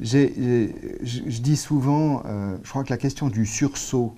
Je, 0.02 1.40
dis 1.42 1.56
souvent, 1.56 2.24
euh, 2.26 2.58
je 2.64 2.70
crois 2.70 2.84
que 2.84 2.90
la 2.90 2.98
question 2.98 3.28
du 3.28 3.46
sursaut, 3.46 4.16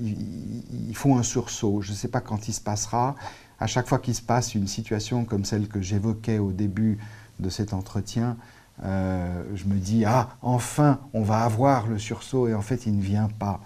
il, 0.00 0.96
faut 0.96 1.14
un 1.14 1.22
sursaut. 1.22 1.80
Je 1.82 1.92
ne 1.92 1.96
sais 1.96 2.08
pas 2.08 2.20
quand 2.20 2.48
il 2.48 2.52
se 2.52 2.60
passera. 2.60 3.14
À 3.60 3.68
chaque 3.68 3.86
fois 3.86 4.00
qu'il 4.00 4.14
se 4.14 4.22
passe 4.22 4.56
une 4.56 4.66
situation 4.66 5.24
comme 5.24 5.44
celle 5.44 5.68
que 5.68 5.80
j'évoquais 5.80 6.38
au 6.38 6.50
début 6.50 6.98
de 7.38 7.48
cet 7.48 7.74
entretien, 7.74 8.36
euh, 8.82 9.44
je 9.54 9.66
me 9.66 9.76
dis 9.76 10.04
ah 10.04 10.30
enfin 10.42 10.98
on 11.12 11.22
va 11.22 11.44
avoir 11.44 11.86
le 11.86 11.98
sursaut 11.98 12.48
et 12.48 12.54
en 12.54 12.62
fait 12.62 12.86
il 12.86 12.96
ne 12.96 13.02
vient 13.02 13.28
pas. 13.38 13.60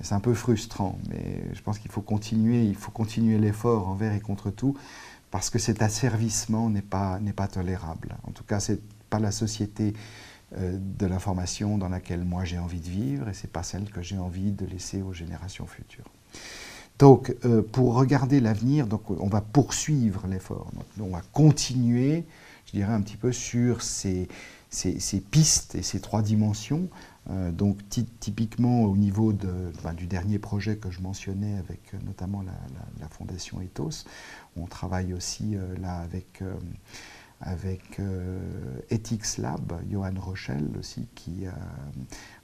C'est 0.00 0.14
un 0.14 0.20
peu 0.20 0.32
frustrant, 0.32 0.98
mais 1.10 1.42
je 1.52 1.60
pense 1.60 1.78
qu'il 1.78 1.90
faut 1.90 2.00
continuer, 2.00 2.64
il 2.64 2.76
faut 2.76 2.92
continuer 2.92 3.36
l'effort 3.36 3.88
envers 3.88 4.14
et 4.14 4.20
contre 4.20 4.50
tout, 4.50 4.76
parce 5.30 5.50
que 5.50 5.58
cet 5.58 5.82
asservissement 5.82 6.70
n'est 6.70 6.82
pas, 6.82 7.18
pas 7.36 7.48
tolérable. 7.48 8.16
En 8.26 8.30
tout 8.30 8.44
cas, 8.44 8.60
c'est 8.60 8.80
pas 9.10 9.18
la 9.18 9.32
société 9.32 9.94
de 10.56 11.06
l'information 11.06 11.76
dans 11.76 11.88
laquelle 11.88 12.24
moi 12.24 12.44
j'ai 12.44 12.58
envie 12.58 12.80
de 12.80 12.88
vivre 12.88 13.28
et 13.28 13.34
c'est 13.34 13.52
pas 13.52 13.62
celle 13.62 13.90
que 13.90 14.00
j'ai 14.00 14.18
envie 14.18 14.50
de 14.50 14.64
laisser 14.64 15.02
aux 15.02 15.12
générations 15.12 15.66
futures. 15.66 16.10
Donc, 16.98 17.34
pour 17.72 17.94
regarder 17.94 18.40
l'avenir, 18.40 18.86
donc 18.86 19.10
on 19.10 19.28
va 19.28 19.40
poursuivre 19.40 20.26
l'effort. 20.26 20.70
On 20.98 21.10
va 21.10 21.20
continuer, 21.32 22.24
je 22.66 22.72
dirais 22.72 22.92
un 22.92 23.02
petit 23.02 23.18
peu 23.18 23.30
sur 23.30 23.82
ces, 23.82 24.26
ces, 24.70 25.20
pistes 25.20 25.74
et 25.74 25.82
ces 25.82 26.00
trois 26.00 26.22
dimensions. 26.22 26.88
Euh, 27.30 27.52
donc 27.52 27.78
typiquement 28.20 28.84
au 28.84 28.96
niveau 28.96 29.34
de, 29.34 29.70
ben, 29.84 29.92
du 29.92 30.06
dernier 30.06 30.38
projet 30.38 30.76
que 30.76 30.90
je 30.90 31.00
mentionnais 31.00 31.58
avec 31.58 31.80
euh, 31.92 31.98
notamment 32.06 32.42
la, 32.42 33.08
fondation 33.10 33.60
Ethos, 33.60 34.06
on 34.56 34.66
travaille 34.66 35.12
aussi 35.12 35.54
euh, 35.54 35.76
là 35.78 35.98
avec, 35.98 36.42
avec 37.40 38.00
Ethics 38.90 39.38
Lab, 39.38 39.80
Johan 39.88 40.14
Rochelle 40.18 40.68
aussi, 40.78 41.06
qui, 41.14 41.44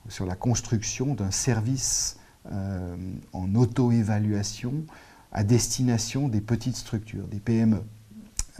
sur 0.08 0.24
la 0.24 0.36
construction 0.36 1.14
d'un 1.14 1.30
service 1.30 2.16
en 3.32 3.54
auto-évaluation 3.54 4.84
à 5.32 5.42
destination 5.42 6.28
des 6.28 6.40
petites 6.40 6.76
structures, 6.76 7.26
des 7.26 7.40
PME. 7.40 7.82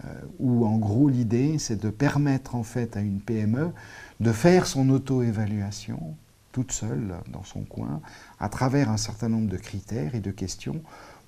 Euh, 0.04 0.20
où 0.40 0.66
en 0.66 0.76
gros 0.76 1.08
l'idée 1.08 1.56
c'est 1.60 1.80
de 1.80 1.88
permettre 1.88 2.56
en 2.56 2.64
fait 2.64 2.96
à 2.96 3.00
une 3.00 3.20
PME 3.20 3.70
de 4.18 4.32
faire 4.32 4.66
son 4.66 4.88
auto-évaluation 4.88 6.16
toute 6.50 6.72
seule 6.72 7.14
dans 7.28 7.44
son 7.44 7.62
coin 7.62 8.00
à 8.40 8.48
travers 8.48 8.90
un 8.90 8.96
certain 8.96 9.28
nombre 9.28 9.48
de 9.48 9.56
critères 9.56 10.16
et 10.16 10.20
de 10.20 10.32
questions 10.32 10.82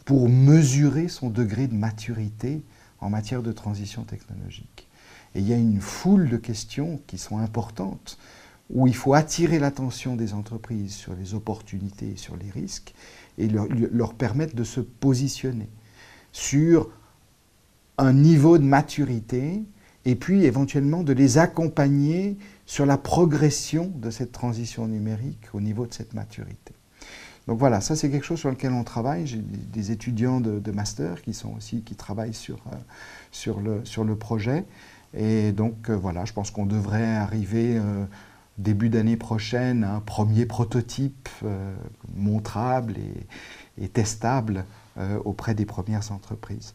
pour 0.04 0.28
mesurer 0.28 1.06
son 1.06 1.30
degré 1.30 1.68
de 1.68 1.74
maturité 1.74 2.64
en 2.98 3.08
matière 3.08 3.42
de 3.42 3.52
transition 3.52 4.02
technologique. 4.02 4.85
Et 5.36 5.40
il 5.40 5.48
y 5.48 5.52
a 5.52 5.58
une 5.58 5.82
foule 5.82 6.30
de 6.30 6.38
questions 6.38 6.98
qui 7.06 7.18
sont 7.18 7.36
importantes 7.36 8.16
où 8.70 8.86
il 8.86 8.96
faut 8.96 9.12
attirer 9.12 9.58
l'attention 9.58 10.16
des 10.16 10.32
entreprises 10.32 10.94
sur 10.94 11.14
les 11.14 11.34
opportunités 11.34 12.12
et 12.12 12.16
sur 12.16 12.38
les 12.38 12.50
risques 12.50 12.94
et 13.36 13.46
leur, 13.46 14.14
permettre 14.14 14.56
de 14.56 14.64
se 14.64 14.80
positionner 14.80 15.68
sur 16.32 16.88
un 17.98 18.14
niveau 18.14 18.56
de 18.56 18.64
maturité 18.64 19.62
et 20.06 20.14
puis 20.14 20.44
éventuellement 20.44 21.02
de 21.02 21.12
les 21.12 21.36
accompagner 21.36 22.38
sur 22.64 22.86
la 22.86 22.96
progression 22.96 23.92
de 23.94 24.10
cette 24.10 24.32
transition 24.32 24.88
numérique 24.88 25.48
au 25.52 25.60
niveau 25.60 25.86
de 25.86 25.92
cette 25.92 26.14
maturité. 26.14 26.72
Donc 27.46 27.58
voilà, 27.58 27.82
ça 27.82 27.94
c'est 27.94 28.10
quelque 28.10 28.26
chose 28.26 28.40
sur 28.40 28.50
lequel 28.50 28.72
on 28.72 28.84
travaille. 28.84 29.26
J'ai 29.26 29.38
des 29.38 29.92
étudiants 29.92 30.40
de, 30.40 30.70
master 30.70 31.20
qui 31.20 31.34
sont 31.34 31.54
aussi 31.54 31.82
qui 31.82 31.94
travaillent 31.94 32.34
sur, 32.34 32.56
euh, 32.72 32.76
sur, 33.30 33.60
le, 33.60 33.84
sur 33.84 34.02
le 34.02 34.16
projet. 34.16 34.64
Et 35.16 35.52
donc 35.52 35.90
euh, 35.90 35.96
voilà, 35.96 36.24
je 36.24 36.32
pense 36.32 36.50
qu'on 36.50 36.66
devrait 36.66 37.16
arriver 37.16 37.76
euh, 37.76 38.04
début 38.58 38.88
d'année 38.88 39.16
prochaine 39.16 39.84
à 39.84 39.94
un 39.94 40.00
premier 40.00 40.46
prototype 40.46 41.28
montrable 42.14 42.94
et, 43.78 43.88
testable 43.88 44.64
auprès 45.24 45.54
des 45.54 45.66
premières 45.66 46.10
entreprises. 46.10 46.74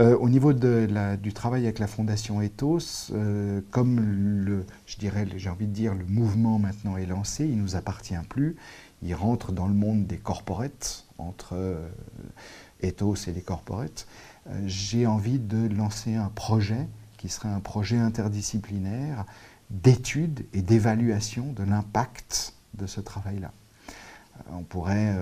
Euh, 0.00 0.16
au 0.16 0.28
niveau 0.30 0.52
du 0.52 1.32
travail 1.34 1.64
avec 1.64 1.78
la 1.78 1.86
Fondation 1.86 2.40
Ethos, 2.40 3.12
euh, 3.12 3.60
comme 3.70 4.64
je 4.86 4.96
dirais, 4.96 5.26
j'ai 5.36 5.50
envie 5.50 5.66
de 5.66 5.72
dire, 5.72 5.94
le 5.94 6.06
mouvement 6.06 6.58
maintenant 6.58 6.96
est 6.96 7.06
lancé, 7.06 7.44
il 7.44 7.56
ne 7.56 7.62
nous 7.62 7.76
appartient 7.76 8.14
plus, 8.28 8.56
il 9.02 9.14
rentre 9.14 9.52
dans 9.52 9.66
le 9.66 9.74
monde 9.74 10.06
des 10.06 10.16
corporates, 10.16 11.06
entre 11.18 11.50
euh, 11.52 11.88
Ethos 12.80 13.16
et 13.26 13.32
les 13.32 13.42
corporates, 13.42 14.06
j'ai 14.64 15.06
envie 15.06 15.38
de 15.38 15.68
lancer 15.68 16.14
un 16.14 16.30
projet 16.30 16.88
qui 17.20 17.28
serait 17.28 17.50
un 17.50 17.60
projet 17.60 17.98
interdisciplinaire 17.98 19.26
d'étude 19.68 20.46
et 20.54 20.62
d'évaluation 20.62 21.52
de 21.52 21.62
l'impact 21.62 22.54
de 22.74 22.86
ce 22.86 23.02
travail-là. 23.02 23.52
On 24.50 24.62
pourrait 24.62 25.14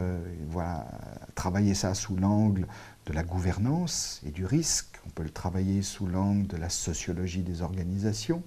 voilà, 0.48 0.86
travailler 1.34 1.74
ça 1.74 1.94
sous 1.94 2.14
l'angle 2.14 2.68
de 3.06 3.12
la 3.12 3.24
gouvernance 3.24 4.20
et 4.24 4.30
du 4.30 4.46
risque. 4.46 5.00
On 5.06 5.10
peut 5.10 5.24
le 5.24 5.30
travailler 5.30 5.82
sous 5.82 6.06
l'angle 6.06 6.46
de 6.46 6.56
la 6.56 6.68
sociologie 6.68 7.42
des 7.42 7.62
organisations. 7.62 8.44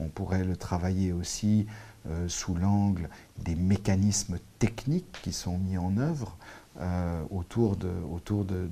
On 0.00 0.08
pourrait 0.08 0.42
le 0.42 0.56
travailler 0.56 1.12
aussi 1.12 1.68
euh, 2.08 2.28
sous 2.28 2.54
l'angle 2.54 3.08
des 3.38 3.54
mécanismes 3.54 4.38
techniques 4.58 5.20
qui 5.22 5.32
sont 5.32 5.58
mis 5.58 5.78
en 5.78 5.96
œuvre 5.98 6.36
euh, 6.80 7.22
autour, 7.30 7.76
de, 7.76 7.92
autour 8.10 8.44
de, 8.44 8.68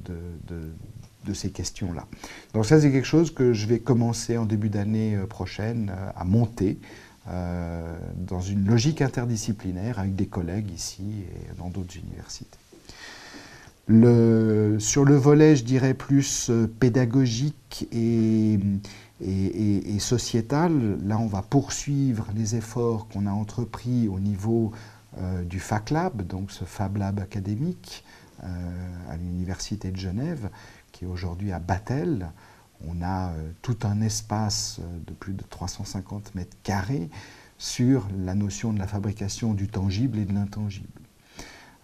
ces 1.32 1.50
questions-là. 1.50 2.06
Donc 2.54 2.66
ça, 2.66 2.80
c'est 2.80 2.90
quelque 2.90 3.06
chose 3.06 3.32
que 3.32 3.52
je 3.52 3.66
vais 3.66 3.78
commencer 3.78 4.36
en 4.36 4.44
début 4.44 4.68
d'année 4.68 5.16
euh, 5.16 5.26
prochaine 5.26 5.92
à 6.14 6.24
monter 6.24 6.78
dans 7.28 8.40
une 8.40 8.66
logique 8.66 9.02
interdisciplinaire 9.02 9.98
avec 9.98 10.14
des 10.14 10.26
collègues 10.26 10.70
ici 10.70 11.02
et 11.02 11.58
dans 11.58 11.70
d'autres 11.70 11.96
universités. 11.96 12.56
Sur 13.88 15.04
le 15.04 15.14
volet, 15.14 15.54
je 15.54 15.62
dirais, 15.62 15.94
plus 15.94 16.50
euh, 16.50 16.66
pédagogique 16.66 17.86
et, 17.92 18.58
sociétal, 20.00 20.98
là, 21.04 21.18
on 21.18 21.26
va 21.26 21.42
poursuivre 21.42 22.26
les 22.34 22.56
efforts 22.56 23.06
qu'on 23.08 23.26
a 23.26 23.30
entrepris 23.30 24.08
au 24.08 24.18
niveau 24.18 24.72
euh, 25.18 25.42
du 25.44 25.60
FACLab, 25.60 26.26
donc 26.26 26.50
ce 26.50 26.64
Fab 26.64 26.96
Lab 26.96 27.20
académique 27.20 28.04
euh, 28.42 28.46
à 29.08 29.16
l'Université 29.16 29.90
de 29.92 29.96
Genève, 29.96 30.50
qui 30.96 31.04
est 31.04 31.08
aujourd'hui 31.08 31.52
à 31.52 31.58
Batel. 31.58 32.30
On 32.88 33.02
a 33.02 33.32
tout 33.60 33.76
un 33.82 34.00
espace 34.00 34.80
de 35.06 35.12
plus 35.12 35.34
de 35.34 35.42
350 35.42 36.34
mètres 36.34 36.56
carrés 36.62 37.10
sur 37.58 38.08
la 38.18 38.34
notion 38.34 38.72
de 38.72 38.78
la 38.78 38.86
fabrication 38.86 39.52
du 39.52 39.68
tangible 39.68 40.18
et 40.18 40.24
de 40.24 40.32
l'intangible. 40.32 40.88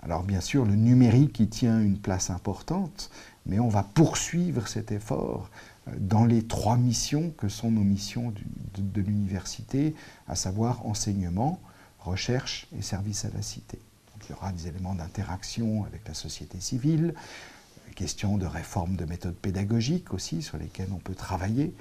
Alors 0.02 0.22
bien 0.22 0.40
sûr, 0.40 0.64
le 0.64 0.74
numérique 0.74 1.40
y 1.40 1.48
tient 1.48 1.80
une 1.80 1.98
place 1.98 2.30
importante, 2.30 3.10
mais 3.44 3.60
on 3.60 3.68
va 3.68 3.82
poursuivre 3.82 4.66
cet 4.66 4.90
effort 4.92 5.50
euh, 5.88 5.92
dans 5.98 6.24
les 6.24 6.42
trois 6.42 6.76
missions 6.76 7.30
que 7.30 7.48
sont 7.48 7.70
nos 7.70 7.84
missions 7.84 8.32
de, 8.74 9.00
l'université, 9.00 9.94
à 10.26 10.34
savoir 10.34 10.86
enseignement, 10.86 11.60
recherche 12.00 12.66
et 12.76 12.82
service 12.82 13.24
à 13.24 13.30
la 13.32 13.42
cité. 13.42 13.78
il 14.24 14.30
y 14.30 14.32
aura 14.32 14.52
des 14.52 14.66
éléments 14.66 14.94
d'interaction 14.94 15.84
avec 15.84 16.06
la 16.08 16.14
société 16.14 16.60
civile, 16.60 17.14
questions 17.92 18.36
de 18.38 18.46
réforme 18.46 18.96
de 18.96 19.04
méthodes 19.04 19.36
pédagogiques 19.36 20.12
aussi 20.12 20.42
sur 20.42 20.58
lesquelles 20.58 20.90
on 20.92 20.98
peut 20.98 21.14
travailler, 21.14 21.74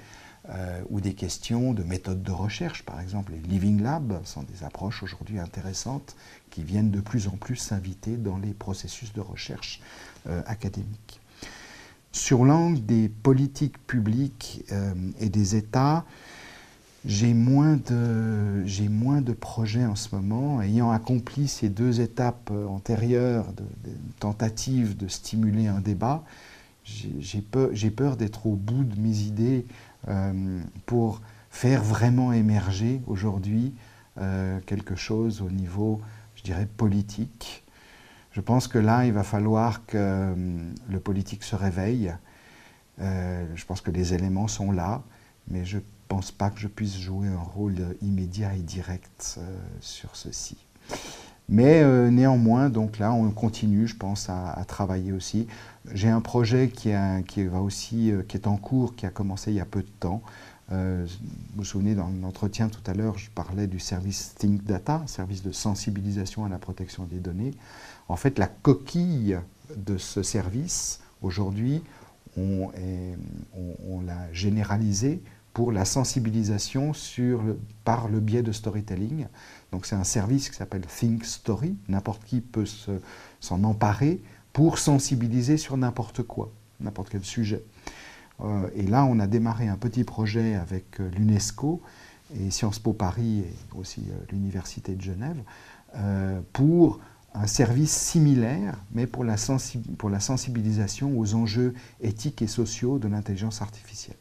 euh, 0.48 0.82
ou 0.90 1.00
des 1.00 1.14
questions 1.14 1.72
de 1.72 1.84
méthodes 1.84 2.24
de 2.24 2.32
recherche. 2.32 2.82
Par 2.82 3.00
exemple, 3.00 3.30
les 3.30 3.38
Living 3.48 3.80
Labs 3.80 4.20
sont 4.24 4.42
des 4.42 4.64
approches 4.64 5.04
aujourd'hui 5.04 5.38
intéressantes 5.38 6.16
qui 6.50 6.64
viennent 6.64 6.90
de 6.90 7.00
plus 7.00 7.28
en 7.28 7.36
plus 7.36 7.54
s'inviter 7.54 8.16
dans 8.16 8.38
les 8.38 8.52
processus 8.52 9.12
de 9.12 9.20
recherche 9.20 9.80
euh, 10.26 10.42
académique. 10.46 11.20
Sur 12.10 12.44
l'angle 12.44 12.84
des 12.84 13.08
politiques 13.08 13.78
publiques 13.86 14.64
euh, 14.72 14.94
et 15.20 15.28
des 15.28 15.54
États, 15.54 16.04
j'ai 17.04 17.34
moins, 17.34 17.76
de, 17.76 18.64
moins 18.88 19.20
de 19.20 19.32
projets 19.32 19.84
en 19.84 19.96
ce 19.96 20.14
moment. 20.14 20.62
Ayant 20.62 20.90
accompli 20.90 21.48
ces 21.48 21.68
deux 21.68 22.00
étapes 22.00 22.50
antérieures 22.68 23.52
de, 23.52 23.62
de 23.62 23.96
tentatives 24.20 24.96
de 24.96 25.08
stimuler 25.08 25.66
un 25.66 25.80
débat, 25.80 26.24
j'ai 26.84 27.40
peur, 27.90 28.16
d'être 28.16 28.46
au 28.46 28.54
bout 28.54 28.84
de 28.84 29.00
mes 29.00 29.20
idées 29.20 29.66
euh, 30.08 30.60
pour 30.86 31.20
faire 31.50 31.82
vraiment 31.82 32.32
émerger 32.32 33.00
aujourd'hui 33.06 33.72
euh, 34.18 34.58
quelque 34.66 34.96
chose 34.96 35.42
au 35.42 35.50
niveau, 35.50 36.00
je 36.36 36.42
dirais, 36.42 36.66
politique. 36.66 37.64
Je 38.32 38.40
pense 38.40 38.66
que 38.66 38.78
là, 38.78 39.04
il 39.04 39.12
va 39.12 39.22
falloir 39.22 39.84
que 39.86 39.96
euh, 39.96 40.34
le 40.88 41.00
politique 41.00 41.44
se 41.44 41.56
réveille. 41.56 42.12
je 42.98 43.64
pense 43.66 43.80
que 43.80 43.90
les 43.90 44.14
éléments 44.14 44.48
sont 44.48 44.70
là, 44.70 45.02
mais 45.48 45.64
je 45.64 45.78
pense 46.14 46.30
pas 46.30 46.50
que 46.50 46.60
je 46.60 46.68
puisse 46.68 46.98
jouer 46.98 47.28
un 47.28 47.42
rôle 47.42 47.96
immédiat 48.02 48.54
et 48.54 48.60
direct 48.60 49.38
sur 49.80 50.14
ceci. 50.14 50.56
Mais 51.48 51.82
néanmoins, 52.10 52.68
donc 52.70 52.98
là, 52.98 53.12
on 53.12 53.30
continue, 53.30 53.86
je 53.86 53.96
pense, 53.96 54.28
à 54.28 54.64
travailler 54.66 55.12
aussi. 55.12 55.46
J'ai 55.90 56.08
un 56.08 56.20
projet 56.20 56.68
qui, 56.68 56.92
va 57.46 57.60
aussi, 57.60 58.12
euh, 58.12 58.22
qui 58.22 58.36
est 58.36 58.46
en 58.46 58.56
cours, 58.56 58.94
qui 58.94 59.04
a 59.04 59.10
commencé 59.10 59.50
il 59.50 59.56
y 59.56 59.60
a 59.60 59.66
peu 59.66 59.82
de 59.82 59.90
temps. 60.00 60.22
Euh, 60.70 61.04
vous 61.08 61.28
vous 61.56 61.64
souvenez, 61.64 61.94
dans 61.94 62.08
l'entretien 62.22 62.68
tout 62.68 62.88
à 62.88 62.94
l'heure, 62.94 63.18
je 63.18 63.30
parlais 63.30 63.66
du 63.66 63.80
service 63.80 64.34
Think 64.38 64.64
Data, 64.64 65.02
service 65.06 65.42
de 65.42 65.50
sensibilisation 65.50 66.44
à 66.44 66.48
la 66.48 66.58
protection 66.58 67.04
des 67.04 67.18
données. 67.18 67.52
En 68.08 68.16
fait, 68.16 68.38
la 68.38 68.46
coquille 68.46 69.38
de 69.76 69.98
ce 69.98 70.22
service, 70.22 71.00
aujourd'hui, 71.20 71.82
on, 72.36 72.70
l'a 74.06 74.32
généralisé 74.32 75.20
pour 75.52 75.72
la 75.72 75.84
sensibilisation 75.84 76.92
par 77.84 78.08
le 78.08 78.20
biais 78.20 78.42
de 78.42 78.52
storytelling. 78.52 79.26
Donc 79.70 79.86
c'est 79.86 79.94
un 79.94 80.04
service 80.04 80.48
qui 80.48 80.56
s'appelle 80.56 80.86
Think 80.86 81.24
Story. 81.24 81.76
N'importe 81.88 82.24
qui 82.24 82.40
peut 82.40 82.66
s'en 83.40 83.64
emparer 83.64 84.22
pour 84.52 84.78
sensibiliser 84.78 85.56
sur 85.56 85.76
n'importe 85.76 86.22
quoi, 86.22 86.50
n'importe 86.80 87.10
quel 87.10 87.24
sujet. 87.24 87.62
Euh, 88.40 88.68
et 88.74 88.82
là, 88.82 89.04
on 89.04 89.18
a 89.18 89.26
démarré 89.26 89.68
un 89.68 89.76
petit 89.76 90.04
projet 90.04 90.54
avec 90.54 91.00
euh, 91.00 91.10
l'UNESCO 91.10 91.80
et 92.38 92.50
Sciences 92.50 92.78
Po 92.78 92.92
Paris 92.92 93.40
et 93.40 93.78
aussi 93.78 94.02
l'Université 94.30 94.94
de 94.94 95.02
Genève 95.02 95.36
pour 96.54 96.98
un 97.34 97.46
service 97.46 97.94
similaire, 97.94 98.78
mais 98.92 99.06
pour 99.06 99.24
la 99.24 99.36
sensibilisation 99.36 101.18
aux 101.18 101.34
enjeux 101.34 101.74
éthiques 102.00 102.40
et 102.40 102.46
sociaux 102.46 102.98
de 102.98 103.08
l'intelligence 103.08 103.60
artificielle. 103.60 104.16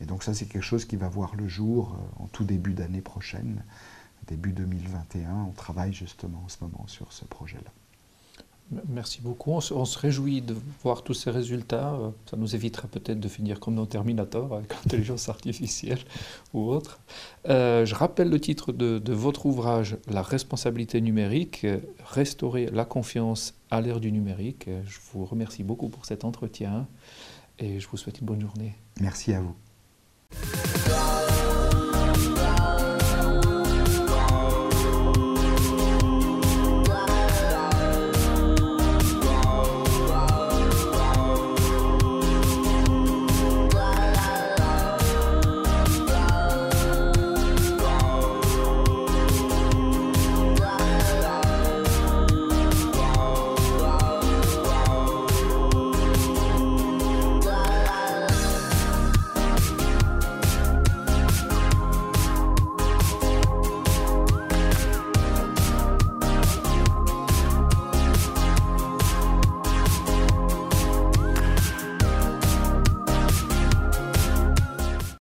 Et 0.00 0.06
donc 0.06 0.22
ça, 0.22 0.34
c'est 0.34 0.46
quelque 0.46 0.62
chose 0.62 0.84
qui 0.84 0.96
va 0.96 1.08
voir 1.08 1.34
le 1.36 1.46
jour 1.48 1.96
en 2.18 2.26
tout 2.26 2.44
début 2.44 2.74
d'année 2.74 3.00
prochaine, 3.00 3.64
début 4.26 4.52
2021. 4.52 5.46
On 5.48 5.52
travaille 5.52 5.92
justement 5.92 6.42
en 6.44 6.48
ce 6.48 6.56
moment 6.62 6.84
sur 6.86 7.12
ce 7.12 7.24
projet-là. 7.24 7.70
Merci 8.88 9.20
beaucoup. 9.20 9.52
On 9.52 9.60
se, 9.60 9.98
réjouit 9.98 10.40
de 10.40 10.56
voir 10.82 11.02
tous 11.02 11.14
ces 11.14 11.30
résultats. 11.30 11.92
Euh, 11.94 12.10
ça 12.28 12.36
nous 12.36 12.54
évitera 12.54 12.88
peut-être 12.88 13.20
de 13.20 13.28
finir 13.28 13.60
comme 13.60 13.76
dans 13.76 13.86
Terminator 13.86 14.54
avec 14.54 14.72
l'intelligence 14.84 15.28
artificielle 15.28 15.98
ou 16.54 16.70
autre. 16.70 16.98
Euh, 17.48 17.84
je 17.84 17.94
rappelle 17.94 18.30
le 18.30 18.40
titre 18.40 18.72
de, 18.72 18.98
de, 18.98 19.12
votre 19.12 19.46
ouvrage, 19.46 19.98
La 20.08 20.22
responsabilité 20.22 21.00
numérique, 21.00 21.66
restaurer 22.04 22.66
la 22.66 22.84
confiance 22.84 23.54
à 23.70 23.80
l'ère 23.80 24.00
du 24.00 24.10
numérique. 24.10 24.68
Je 24.86 24.98
vous 25.12 25.26
remercie 25.26 25.62
beaucoup 25.62 25.90
pour 25.90 26.06
cet 26.06 26.24
entretien 26.24 26.88
et 27.58 27.80
je 27.80 27.88
vous 27.88 27.96
souhaite 27.96 28.20
une 28.20 28.26
bonne 28.26 28.40
journée. 28.40 28.74
Merci 29.00 29.34
à 29.34 29.40
vous. 29.40 29.54
Bye. 30.42 31.13